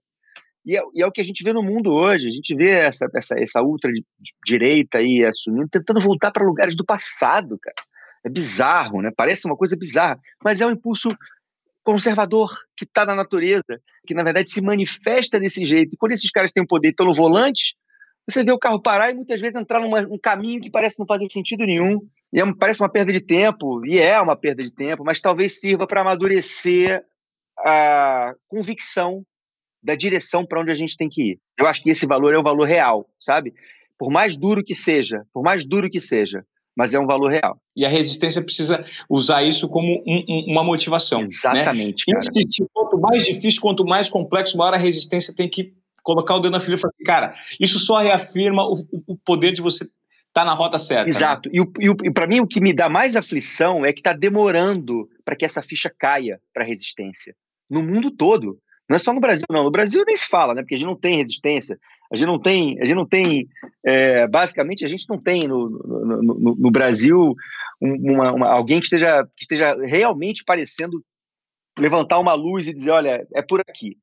[0.65, 2.27] E é, e é, o que a gente vê no mundo hoje.
[2.27, 7.57] A gente vê essa, essa, essa ultra-direita aí assumindo, tentando voltar para lugares do passado,
[7.59, 7.75] cara.
[8.23, 9.11] É bizarro, né?
[9.15, 11.15] Parece uma coisa bizarra, mas é um impulso
[11.83, 15.93] conservador que está na natureza, que na verdade se manifesta desse jeito.
[15.93, 17.75] E quando esses caras têm o poder, estão no volante,
[18.27, 21.05] você vê o carro parar e muitas vezes entrar num um caminho que parece não
[21.05, 21.99] fazer sentido nenhum,
[22.31, 25.59] e é, parece uma perda de tempo, e é uma perda de tempo, mas talvez
[25.59, 27.03] sirva para amadurecer
[27.57, 29.25] a convicção
[29.81, 31.39] da direção para onde a gente tem que ir.
[31.57, 33.53] Eu acho que esse valor é o valor real, sabe?
[33.97, 36.43] Por mais duro que seja, por mais duro que seja,
[36.75, 37.59] mas é um valor real.
[37.75, 41.19] E a resistência precisa usar isso como um, um, uma motivação.
[41.19, 41.27] Né?
[41.29, 42.05] Exatamente.
[42.07, 42.19] Né?
[42.73, 46.59] Quanto mais difícil, quanto mais complexo, maior a resistência tem que colocar o dedo na
[46.59, 49.93] ferida e falar assim, cara, isso só reafirma o, o poder de você estar
[50.33, 51.03] tá na rota certa.
[51.03, 51.09] Né?
[51.09, 51.49] Exato.
[51.49, 51.59] Né?
[51.79, 55.09] E, e, e para mim, o que me dá mais aflição é que está demorando
[55.25, 57.35] para que essa ficha caia para a resistência.
[57.69, 58.57] No mundo todo.
[58.89, 59.63] Não é só no Brasil, não.
[59.63, 60.61] No Brasil nem se fala, né?
[60.61, 61.79] Porque a gente não tem resistência.
[62.11, 63.47] A gente não tem, a gente não tem,
[63.85, 67.35] é, basicamente, a gente não tem no, no, no, no Brasil
[67.79, 71.03] uma, uma, alguém que esteja, que esteja realmente parecendo
[71.77, 73.95] levantar uma luz e dizer, olha, é por aqui.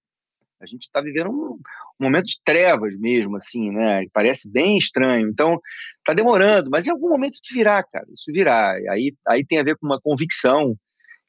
[0.61, 1.59] A gente está vivendo um, um,
[2.01, 4.05] momento de trevas mesmo, assim, né?
[4.13, 5.29] Parece bem estranho.
[5.29, 5.59] Então,
[5.99, 8.07] está demorando, mas em algum momento isso virá, cara.
[8.13, 8.73] Isso virá.
[8.91, 10.75] Aí, aí tem a ver com uma convicção,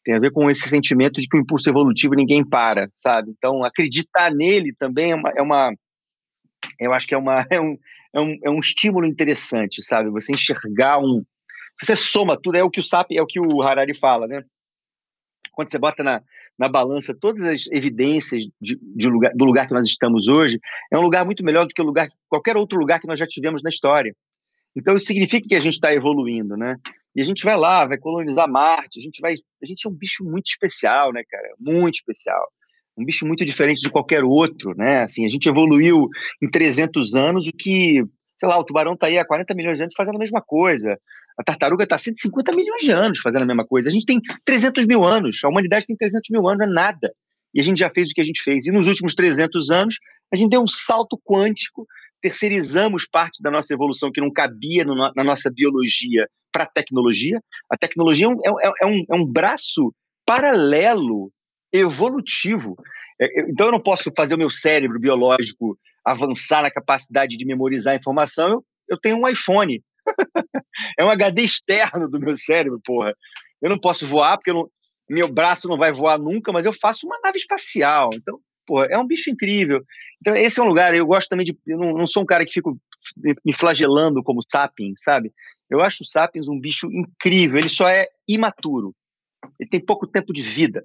[0.08, 3.34] tem a ver com esse sentimento de que o impulso evolutivo ninguém para, sabe?
[3.38, 5.74] Então, acreditar nele também é uma, é uma
[6.80, 7.78] eu acho que é, uma, é, um,
[8.16, 10.10] é, um, é um estímulo interessante, sabe?
[10.12, 11.22] Você enxergar um.
[11.82, 14.46] Você soma tudo, é o que o SAP, é o que o Harari fala, né?
[15.52, 16.22] Quando você bota na,
[16.58, 20.58] na balança todas as evidências de, de lugar, do lugar que nós estamos hoje,
[20.90, 23.28] é um lugar muito melhor do que o lugar, qualquer outro lugar que nós já
[23.28, 24.16] tivemos na história.
[24.74, 26.78] Então isso significa que a gente está evoluindo, né?
[27.18, 29.94] E a gente vai lá, vai colonizar Marte, a gente vai, a gente é um
[29.94, 31.50] bicho muito especial, né, cara?
[31.60, 32.48] Muito especial
[32.98, 35.04] um bicho muito diferente de qualquer outro, né?
[35.04, 36.10] Assim, a gente evoluiu
[36.42, 38.02] em 300 anos o que,
[38.38, 40.98] sei lá, o tubarão está aí há 40 milhões de anos fazendo a mesma coisa.
[41.38, 43.90] A tartaruga está há 150 milhões de anos fazendo a mesma coisa.
[43.90, 45.40] A gente tem 300 mil anos.
[45.44, 47.14] A humanidade tem 300 mil anos, é nada.
[47.54, 48.66] E a gente já fez o que a gente fez.
[48.66, 50.00] E nos últimos 300 anos,
[50.34, 51.86] a gente deu um salto quântico,
[52.22, 57.42] terceirizamos parte da nossa evolução que não cabia no, na nossa biologia para a tecnologia.
[57.70, 59.94] A tecnologia é um, é, é, um, é um braço
[60.26, 61.32] paralelo
[61.72, 62.76] evolutivo.
[63.20, 67.96] É, então eu não posso fazer o meu cérebro biológico avançar na capacidade de memorizar
[67.96, 68.50] informação.
[68.50, 69.82] Eu, eu tenho um iPhone.
[70.98, 73.14] é um HD externo do meu cérebro, porra.
[73.62, 74.70] Eu não posso voar porque não,
[75.10, 78.10] meu braço não vai voar nunca, mas eu faço uma nave espacial.
[78.14, 79.82] Então, porra, é um bicho incrível.
[80.22, 80.94] Então, esse é um lugar.
[80.94, 81.58] Eu gosto também de.
[81.66, 82.78] Eu não, não sou um cara que fico
[83.46, 85.32] me flagelando como Sapiens, sabe?
[85.70, 87.58] Eu acho o Sapiens um bicho incrível.
[87.58, 88.94] Ele só é imaturo.
[89.60, 90.84] Ele tem pouco tempo de vida.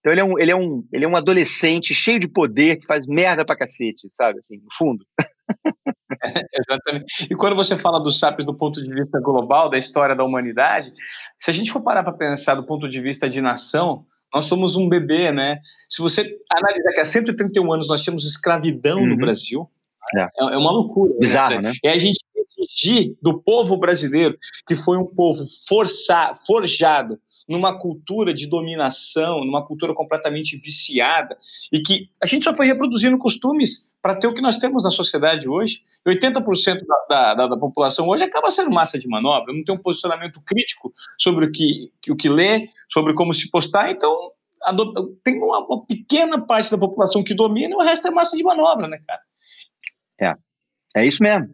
[0.00, 2.86] Então ele é um, ele é um, ele é um adolescente cheio de poder que
[2.86, 4.38] faz merda pra cacete, sabe?
[4.38, 5.04] Assim, no fundo.
[6.24, 7.28] É, exatamente.
[7.30, 10.92] E quando você fala dos sapiens do ponto de vista global, da história da humanidade,
[11.38, 14.76] se a gente for parar para pensar do ponto de vista de nação, nós somos
[14.76, 15.58] um bebê, né?
[15.88, 19.06] Se você analisar que há 131 anos nós tínhamos escravidão uhum.
[19.06, 19.68] no Brasil,
[20.16, 20.20] é.
[20.20, 21.12] é, é uma loucura.
[21.12, 21.18] Né?
[21.20, 21.70] Bizarro, né?
[21.70, 21.72] né?
[21.82, 22.18] E a gente
[22.58, 27.18] exigir do povo brasileiro, que foi um povo forçar, forjado
[27.48, 31.36] numa cultura de dominação, numa cultura completamente viciada,
[31.72, 34.90] e que a gente só foi reproduzindo costumes para ter o que nós temos na
[34.90, 35.80] sociedade hoje.
[36.06, 40.40] 80% da, da, da, população hoje acaba sendo massa de manobra, não tem um posicionamento
[40.42, 44.32] crítico sobre o que, o que lê, sobre como se postar, então
[45.24, 48.42] tem uma, uma, pequena parte da população que domina e o resto é massa de
[48.42, 49.20] manobra, né, cara?
[50.20, 51.48] É, é isso mesmo.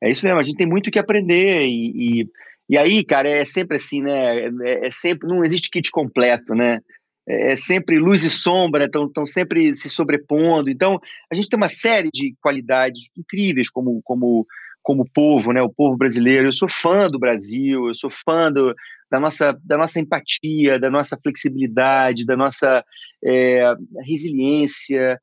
[0.00, 2.30] É isso mesmo, a gente tem muito que aprender e, e
[2.68, 4.46] e aí, cara, é sempre assim, né?
[4.64, 6.80] É, é sempre, não existe kit completo, né?
[7.26, 10.68] É, é sempre luz e sombra, estão sempre se sobrepondo.
[10.68, 11.00] Então,
[11.32, 14.44] a gente tem uma série de qualidades incríveis como, como,
[14.82, 15.62] como povo, né?
[15.62, 16.46] O povo brasileiro.
[16.46, 18.74] Eu sou fã do Brasil, eu sou fã do,
[19.10, 22.84] da, nossa, da nossa empatia, da nossa flexibilidade, da nossa
[23.24, 23.62] é,
[24.04, 25.18] resiliência,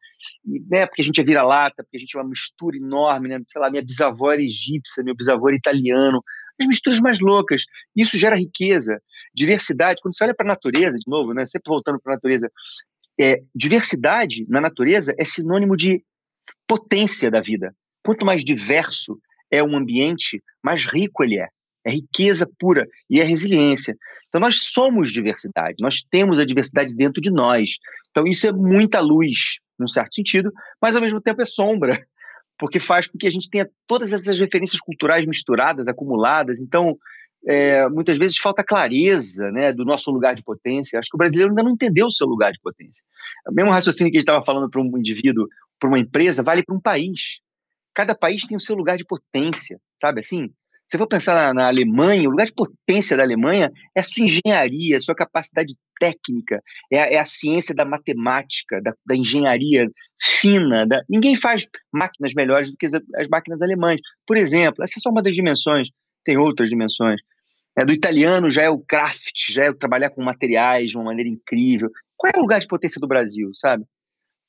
[0.68, 0.88] né?
[0.88, 3.40] Porque a gente é vira-lata, porque a gente é uma mistura enorme, né?
[3.48, 6.24] Sei lá, minha bisavó era egípcia, meu bisavô era italiano
[6.60, 7.64] as misturas mais loucas.
[7.96, 9.02] Isso gera riqueza,
[9.34, 10.02] diversidade.
[10.02, 12.50] Quando você olha para a natureza, de novo, né, sempre voltando para a natureza,
[13.20, 16.04] é, diversidade na natureza é sinônimo de
[16.68, 17.76] potência da vida.
[18.04, 19.20] Quanto mais diverso
[19.52, 21.48] é um ambiente, mais rico ele é.
[21.86, 23.96] É riqueza pura e é resiliência.
[24.28, 27.78] Então nós somos diversidade, nós temos a diversidade dentro de nós.
[28.10, 30.52] Então isso é muita luz, num certo sentido,
[30.82, 32.06] mas ao mesmo tempo é sombra,
[32.58, 36.60] porque faz com que a gente tenha todas essas referências culturais misturadas, acumuladas.
[36.60, 36.98] Então,
[37.48, 40.98] é, muitas vezes falta clareza né, do nosso lugar de potência.
[40.98, 43.04] Acho que o brasileiro ainda não entendeu o seu lugar de potência.
[43.48, 45.48] O mesmo raciocínio que a gente estava falando para um indivíduo,
[45.80, 47.40] para uma empresa, vale para um país.
[47.94, 50.50] Cada país tem o seu lugar de potência, sabe assim?
[50.88, 54.24] Se for pensar na, na, Alemanha, o lugar de potência da Alemanha é a sua
[54.24, 56.62] engenharia, a sua capacidade técnica,
[56.92, 59.90] é a, é a ciência da matemática, da, da engenharia
[60.22, 60.86] fina.
[60.86, 61.02] Da...
[61.10, 64.00] Ninguém faz máquinas melhores do que as, as, máquinas alemãs.
[64.28, 65.90] Por exemplo, essa é só uma das dimensões,
[66.24, 67.20] tem outras dimensões.
[67.78, 71.06] É, do italiano já é o craft, já é o trabalhar com materiais de uma
[71.06, 71.90] maneira incrível.
[72.16, 73.84] Qual é o lugar de potência do Brasil, sabe?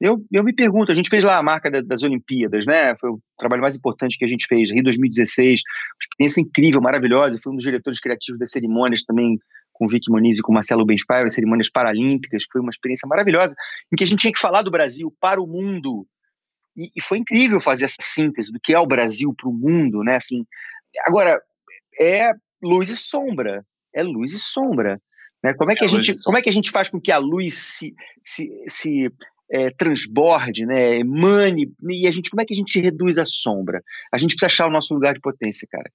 [0.01, 2.94] Eu, eu me pergunto, a gente fez lá a marca da, das Olimpíadas, né?
[2.97, 5.62] Foi o trabalho mais importante que a gente fez, Rio 2016,
[6.01, 7.38] experiência incrível, maravilhosa.
[7.42, 9.38] Fui um dos diretores criativos das cerimônias também,
[9.72, 13.07] com o Vicky Moniz e com o Marcelo Benspire, as cerimônias paralímpicas, foi uma experiência
[13.09, 13.55] maravilhosa,
[13.92, 16.07] em que a gente tinha que falar do Brasil para o mundo.
[16.76, 20.03] E, e foi incrível fazer essa síntese do que é o Brasil para o mundo,
[20.03, 20.16] né?
[20.16, 20.44] Assim,
[21.07, 21.40] agora,
[22.01, 22.32] é
[22.62, 24.99] luz e sombra, é luz e sombra.
[25.42, 25.55] Né?
[25.55, 27.18] Como, é que é a gente, como é que a gente faz com que a
[27.18, 27.94] luz se,
[28.24, 29.12] se, se
[29.51, 33.82] é, transborde, né, emane, e a gente, como é que a gente reduz a sombra?
[34.12, 35.90] A gente precisa achar o nosso lugar de potência, cara.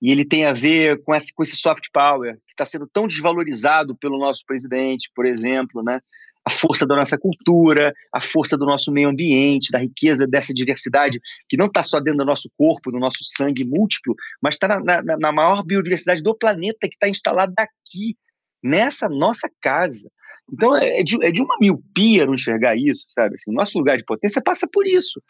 [0.00, 3.06] E ele tem a ver com esse, com esse soft power, que está sendo tão
[3.06, 5.98] desvalorizado pelo nosso presidente, por exemplo, né?
[6.44, 11.18] a força da nossa cultura, a força do nosso meio ambiente, da riqueza dessa diversidade,
[11.48, 15.02] que não está só dentro do nosso corpo, do nosso sangue múltiplo, mas está na,
[15.02, 18.14] na, na maior biodiversidade do planeta que está instalada aqui,
[18.62, 20.10] nessa nossa casa.
[20.52, 23.36] Então é, é de, é de uma miopia não enxergar isso, sabe?
[23.36, 25.20] Assim, nosso lugar de potência passa por isso.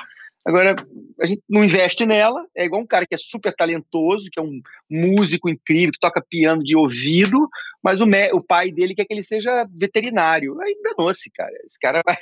[0.47, 0.75] Agora,
[1.21, 4.43] a gente não investe nela, é igual um cara que é super talentoso, que é
[4.43, 4.61] um
[4.91, 7.49] músico incrível, que toca piano de ouvido,
[7.83, 10.61] mas o, me, o pai dele quer que ele seja veterinário.
[10.61, 11.55] Aí enganou-se, cara.
[11.65, 12.17] Esse cara vai.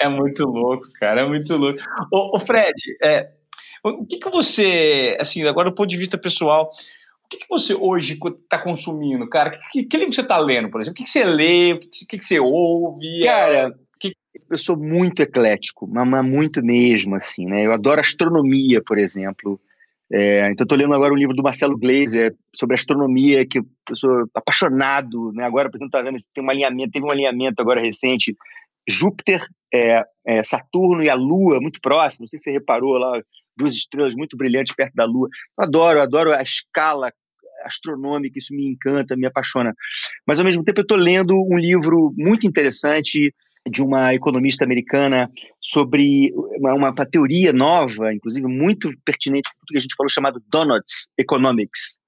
[0.00, 1.78] É muito louco, cara, é muito louco.
[2.12, 3.30] Ô, ô Fred, é,
[3.84, 6.70] o que, que você, assim, agora do ponto de vista pessoal,
[7.28, 9.50] o que, que você hoje está consumindo, cara?
[9.70, 10.94] Que, que, livro você está lendo, por exemplo?
[10.94, 11.74] O que, que você lê?
[11.74, 13.22] O que, que, você ouve?
[13.22, 14.14] Cara, que...
[14.50, 17.66] eu sou muito eclético, mas muito mesmo, assim, né?
[17.66, 19.60] Eu adoro astronomia, por exemplo.
[20.10, 23.66] É, então, estou lendo agora um livro do Marcelo Glazer sobre astronomia, que eu
[23.96, 25.44] sou apaixonado, né?
[25.44, 28.34] Agora, por exemplo, tá vendo, tem um alinhamento, teve um alinhamento agora recente,
[28.88, 32.22] Júpiter, é, é, Saturno e a Lua muito próximo.
[32.22, 33.20] Não sei se você reparou lá,
[33.58, 35.28] duas estrelas muito brilhantes perto da Lua.
[35.58, 37.12] Eu adoro, eu adoro a escala
[37.64, 39.74] astronômica, isso me encanta, me apaixona.
[40.26, 43.34] Mas, ao mesmo tempo, eu estou lendo um livro muito interessante
[43.68, 45.30] de uma economista americana
[45.60, 50.42] sobre uma, uma, teoria nova, inclusive muito pertinente com tudo que a gente falou, chamado
[50.48, 51.98] Donuts Economics,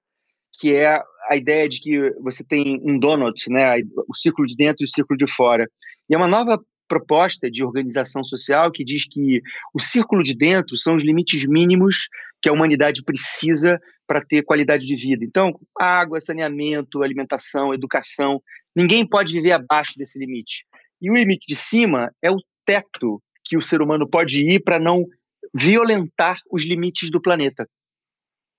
[0.59, 0.99] que é
[1.29, 3.75] a ideia de que você tem um donut, né,
[4.07, 5.67] o círculo de dentro e o círculo de fora.
[6.09, 6.59] E é uma nova
[6.91, 9.41] proposta de organização social que diz que
[9.73, 12.09] o círculo de dentro são os limites mínimos
[12.41, 15.23] que a humanidade precisa para ter qualidade de vida.
[15.23, 18.43] Então, água, saneamento, alimentação, educação,
[18.75, 20.65] ninguém pode viver abaixo desse limite.
[21.01, 24.77] E o limite de cima é o teto que o ser humano pode ir para
[24.77, 25.05] não
[25.53, 27.65] violentar os limites do planeta.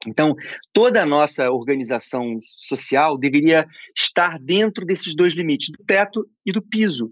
[0.06, 0.34] Então,
[0.72, 6.62] toda a nossa organização social deveria estar dentro desses dois limites, do teto e do
[6.62, 7.10] piso.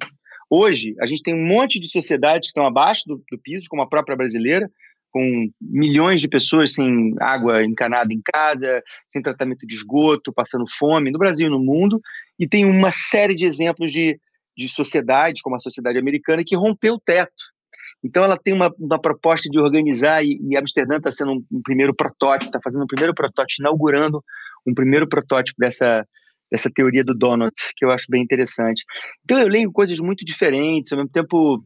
[0.51, 3.83] Hoje, a gente tem um monte de sociedades que estão abaixo do, do piso, como
[3.83, 4.69] a própria brasileira,
[5.13, 8.83] com milhões de pessoas sem água encanada em casa,
[9.13, 12.01] sem tratamento de esgoto, passando fome, no Brasil e no mundo,
[12.39, 14.19] e tem uma série de exemplos de,
[14.57, 17.33] de sociedades, como a sociedade americana, que rompeu o teto.
[18.03, 21.61] Então, ela tem uma, uma proposta de organizar, e, e Amsterdã está sendo um, um,
[21.63, 24.23] primeiro protótipo, está fazendo um primeiro protótipo, inaugurando
[24.67, 26.05] um primeiro protótipo dessa,
[26.51, 28.85] dessa teoria do Donut, que eu acho bem interessante.
[29.25, 31.59] Então eu leio coisas muito diferentes, ao mesmo tempo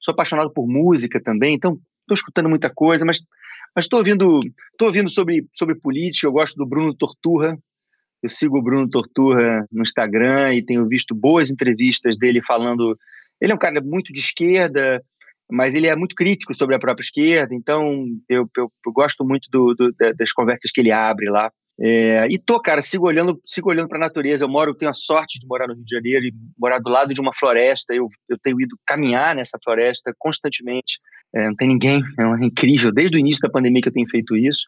[0.00, 3.24] sou apaixonado por música também, então estou escutando muita coisa, mas
[3.74, 4.38] mas estou ouvindo,
[4.76, 7.56] tô ouvindo sobre, sobre política, eu gosto do Bruno Torturra,
[8.22, 12.94] eu sigo o Bruno Torturra no Instagram e tenho visto boas entrevistas dele falando.
[13.40, 15.02] Ele é um cara muito de esquerda,
[15.50, 19.48] mas ele é muito crítico sobre a própria esquerda, então eu, eu, eu gosto muito
[19.50, 21.50] do, do, das conversas que ele abre lá.
[21.80, 24.44] É, e tô, cara, sigo olhando, sigo olhando para a natureza.
[24.44, 27.14] Eu moro, tenho a sorte de morar no Rio de Janeiro e morar do lado
[27.14, 27.94] de uma floresta.
[27.94, 30.98] Eu, eu tenho ido caminhar nessa floresta constantemente.
[31.34, 32.92] É, não tem ninguém, é incrível.
[32.92, 34.66] Desde o início da pandemia que eu tenho feito isso.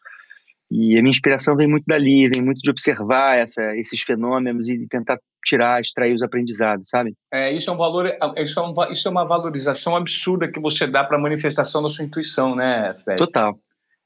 [0.71, 4.87] E a minha inspiração vem muito dali, vem muito de observar essa, esses fenômenos e
[4.87, 7.13] tentar tirar, extrair os aprendizados, sabe?
[7.31, 10.87] É, isso é um valor, isso é, um, isso é uma valorização absurda que você
[10.87, 13.19] dá para a manifestação da sua intuição, né, Fred?
[13.19, 13.55] Total,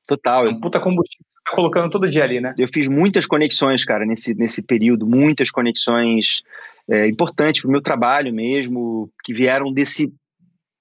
[0.06, 0.48] total.
[0.48, 2.54] É um puta combustível colocando todo dia ali, né?
[2.58, 6.42] Eu fiz muitas conexões, cara, nesse, nesse período, muitas conexões
[6.90, 10.12] é, importantes para o meu trabalho mesmo, que vieram desse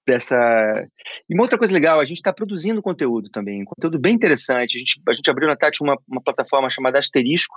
[0.05, 0.35] dessa.
[1.29, 4.75] E uma outra coisa legal, a gente está produzindo conteúdo também, conteúdo bem interessante.
[4.75, 7.55] A gente, a gente abriu na Tati uma, uma plataforma chamada Asterisco,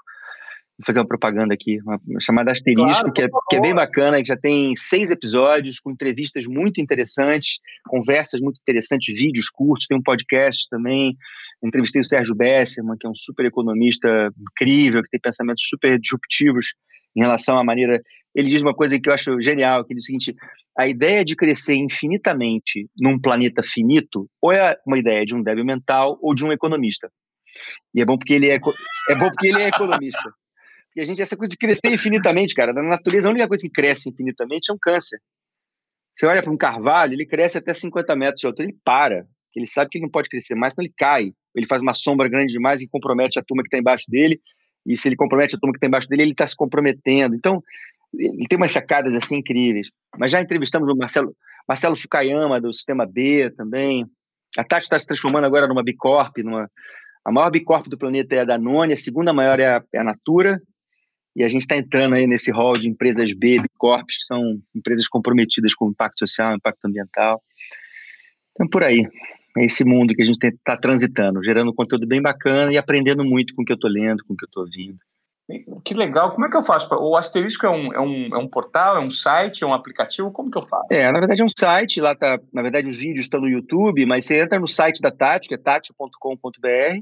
[0.82, 4.18] vou fazer uma propaganda aqui, uma, chamada Asterisco, claro, que, é, que é bem bacana,
[4.20, 9.96] que já tem seis episódios com entrevistas muito interessantes, conversas muito interessantes, vídeos curtos, tem
[9.96, 11.16] um podcast também.
[11.62, 16.74] Entrevistei o Sérgio Besserman, que é um super economista incrível, que tem pensamentos super disruptivos
[17.16, 18.02] em relação à maneira.
[18.34, 20.34] Ele diz uma coisa que eu acho genial, que diz o seguinte:
[20.76, 25.64] a ideia de crescer infinitamente num planeta finito, ou é uma ideia de um débil
[25.64, 27.08] mental ou de um economista.
[27.94, 30.32] E é bom porque ele é, é bom porque ele é economista.
[30.94, 33.70] E a gente, essa coisa de crescer infinitamente, cara, na natureza, a única coisa que
[33.70, 35.18] cresce infinitamente é um câncer.
[36.14, 39.26] Você olha para um carvalho, ele cresce até 50 metros de altura, ele para.
[39.54, 41.32] Ele sabe que ele não pode crescer mais, senão ele cai.
[41.54, 44.40] Ele faz uma sombra grande demais e compromete a turma que está embaixo dele.
[44.86, 47.34] E se ele compromete a turma que está embaixo dele, ele está se comprometendo.
[47.34, 47.62] Então,
[48.14, 49.90] ele tem umas sacadas assim incríveis.
[50.18, 51.34] Mas já entrevistamos o Marcelo,
[51.68, 54.06] Marcelo Fukayama, do Sistema B também.
[54.56, 56.38] A Tati está se transformando agora numa Bicorp.
[56.38, 56.70] Numa,
[57.24, 60.04] a maior Bicorp do planeta é a Danone, a segunda maior é a, é a
[60.04, 60.60] Natura.
[61.34, 64.42] E a gente está entrando aí nesse rol de empresas B, Bicorps, que são
[64.76, 67.40] empresas comprometidas com impacto social, impacto ambiental.
[68.52, 69.06] Então, por aí.
[69.56, 73.54] É esse mundo que a gente está transitando, gerando conteúdo bem bacana e aprendendo muito
[73.54, 74.96] com o que eu estou lendo, com o que eu estou ouvindo.
[75.84, 76.32] Que legal.
[76.32, 76.88] Como é que eu faço?
[76.94, 80.30] O Asterisco é um, é, um, é um portal, é um site, é um aplicativo?
[80.30, 80.86] Como que eu faço?
[80.90, 82.00] É, na verdade é um site.
[82.00, 85.10] Lá tá, na verdade, os vídeos estão no YouTube, mas você entra no site da
[85.10, 87.00] Tati, que é tati.com.br,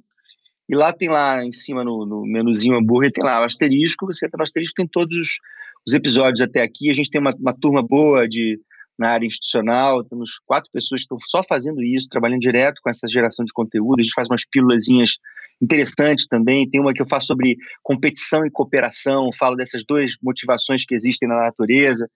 [0.70, 4.06] e lá tem lá em cima no, no menuzinho hambúrguer, tem lá o asterisco.
[4.06, 5.28] Você entra no asterisco, tem todos os,
[5.84, 6.88] os episódios até aqui.
[6.88, 8.56] A gente tem uma, uma turma boa de
[8.96, 13.08] na área institucional, temos quatro pessoas que estão só fazendo isso, trabalhando direto com essa
[13.08, 13.98] geração de conteúdo.
[13.98, 15.16] A gente faz umas pílulazinhas
[15.60, 16.68] interessantes também.
[16.68, 21.28] Tem uma que eu faço sobre competição e cooperação, falo dessas duas motivações que existem
[21.28, 22.08] na natureza,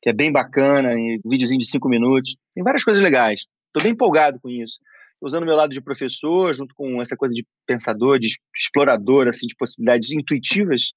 [0.00, 2.36] que é bem bacana, um videozinho de cinco minutos.
[2.54, 3.46] Tem várias coisas legais.
[3.66, 4.78] Estou bem empolgado com isso.
[5.20, 9.56] Usando meu lado de professor, junto com essa coisa de pensador, de explorador, assim, de
[9.56, 10.92] possibilidades intuitivas,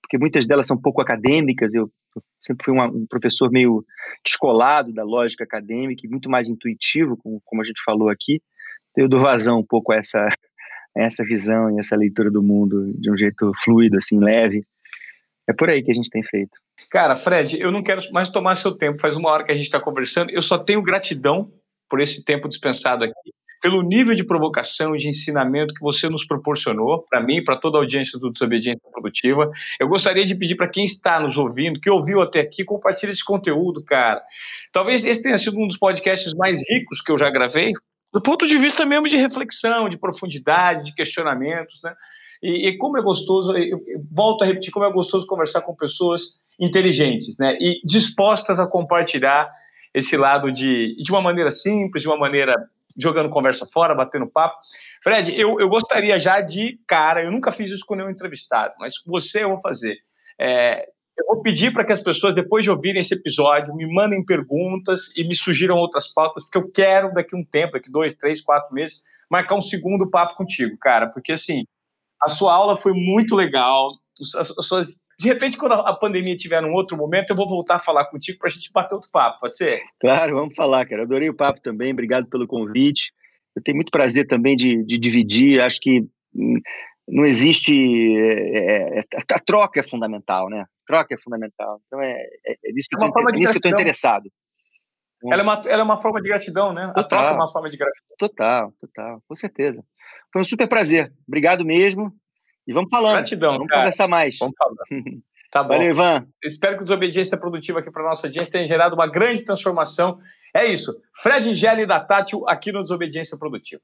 [0.00, 1.74] porque muitas delas são pouco acadêmicas.
[1.74, 1.84] Eu,
[2.16, 3.82] eu sempre fui uma, um professor meio
[4.24, 8.40] descolado da lógica acadêmica e muito mais intuitivo, como, como a gente falou aqui.
[8.96, 10.26] Eu dou vazão um pouco a essa,
[10.96, 14.62] essa visão e essa leitura do mundo de um jeito fluido, assim, leve.
[15.48, 16.52] É por aí que a gente tem feito.
[16.90, 19.00] Cara, Fred, eu não quero mais tomar seu tempo.
[19.00, 20.30] Faz uma hora que a gente está conversando.
[20.30, 21.52] Eu só tenho gratidão
[21.88, 26.24] por esse tempo dispensado aqui, pelo nível de provocação e de ensinamento que você nos
[26.24, 29.50] proporcionou, para mim para toda a audiência do Desobediência Produtiva.
[29.80, 33.24] Eu gostaria de pedir para quem está nos ouvindo, que ouviu até aqui, compartilhe esse
[33.24, 34.22] conteúdo, cara.
[34.72, 37.72] Talvez esse tenha sido um dos podcasts mais ricos que eu já gravei,
[38.12, 41.94] do ponto de vista mesmo de reflexão, de profundidade, de questionamentos, né?
[42.42, 43.52] E, e como é gostoso,
[44.10, 47.56] volto a repetir, como é gostoso conversar com pessoas inteligentes, né?
[47.60, 49.50] E dispostas a compartilhar
[49.92, 52.54] esse lado de, de uma maneira simples, de uma maneira
[52.98, 54.56] jogando conversa fora, batendo papo.
[55.02, 58.94] Fred, eu, eu gostaria já de cara, eu nunca fiz isso com nenhum entrevistado, mas
[59.06, 59.96] você eu vou fazer.
[60.40, 64.24] É, eu vou pedir para que as pessoas, depois de ouvirem esse episódio, me mandem
[64.24, 68.40] perguntas e me sugiram outras pautas, porque eu quero, daqui um tempo, daqui dois, três,
[68.40, 71.64] quatro meses, marcar um segundo papo contigo, cara, porque assim,
[72.22, 73.90] a sua aula foi muito legal,
[74.36, 77.76] as, as suas de repente, quando a pandemia tiver num outro momento, eu vou voltar
[77.76, 79.82] a falar contigo para a gente bater outro papo, pode ser?
[80.00, 81.02] Claro, vamos falar, cara.
[81.02, 83.12] Adorei o papo também, obrigado pelo convite.
[83.56, 85.60] Eu tenho muito prazer também de, de dividir.
[85.60, 86.02] Acho que
[86.34, 86.60] hum,
[87.08, 87.74] não existe.
[88.16, 90.64] É, é, a troca é fundamental, né?
[90.88, 91.80] troca é fundamental.
[91.86, 92.12] Então é,
[92.46, 94.30] é, é nisso que, é eu, é nisso que eu estou interessado.
[95.30, 96.86] Ela é, uma, ela é uma forma de gratidão, né?
[96.94, 98.16] Total, a troca é uma forma de gratidão.
[98.18, 99.82] Total, total, com certeza.
[100.32, 101.12] Foi um super prazer.
[101.26, 102.12] Obrigado mesmo.
[102.68, 103.14] E vamos falando.
[103.14, 103.52] Gratidão.
[103.54, 103.80] Vamos cara.
[103.80, 104.38] conversar mais.
[104.38, 104.74] Vamos falar.
[105.50, 105.70] Tá bom.
[105.70, 106.26] Valeu, Ivan.
[106.44, 110.18] espero que a desobediência produtiva aqui para nossa audiência tenha gerado uma grande transformação.
[110.54, 110.94] É isso.
[111.22, 113.80] Fred Gelli da Tátil aqui no Desobediência Produtiva.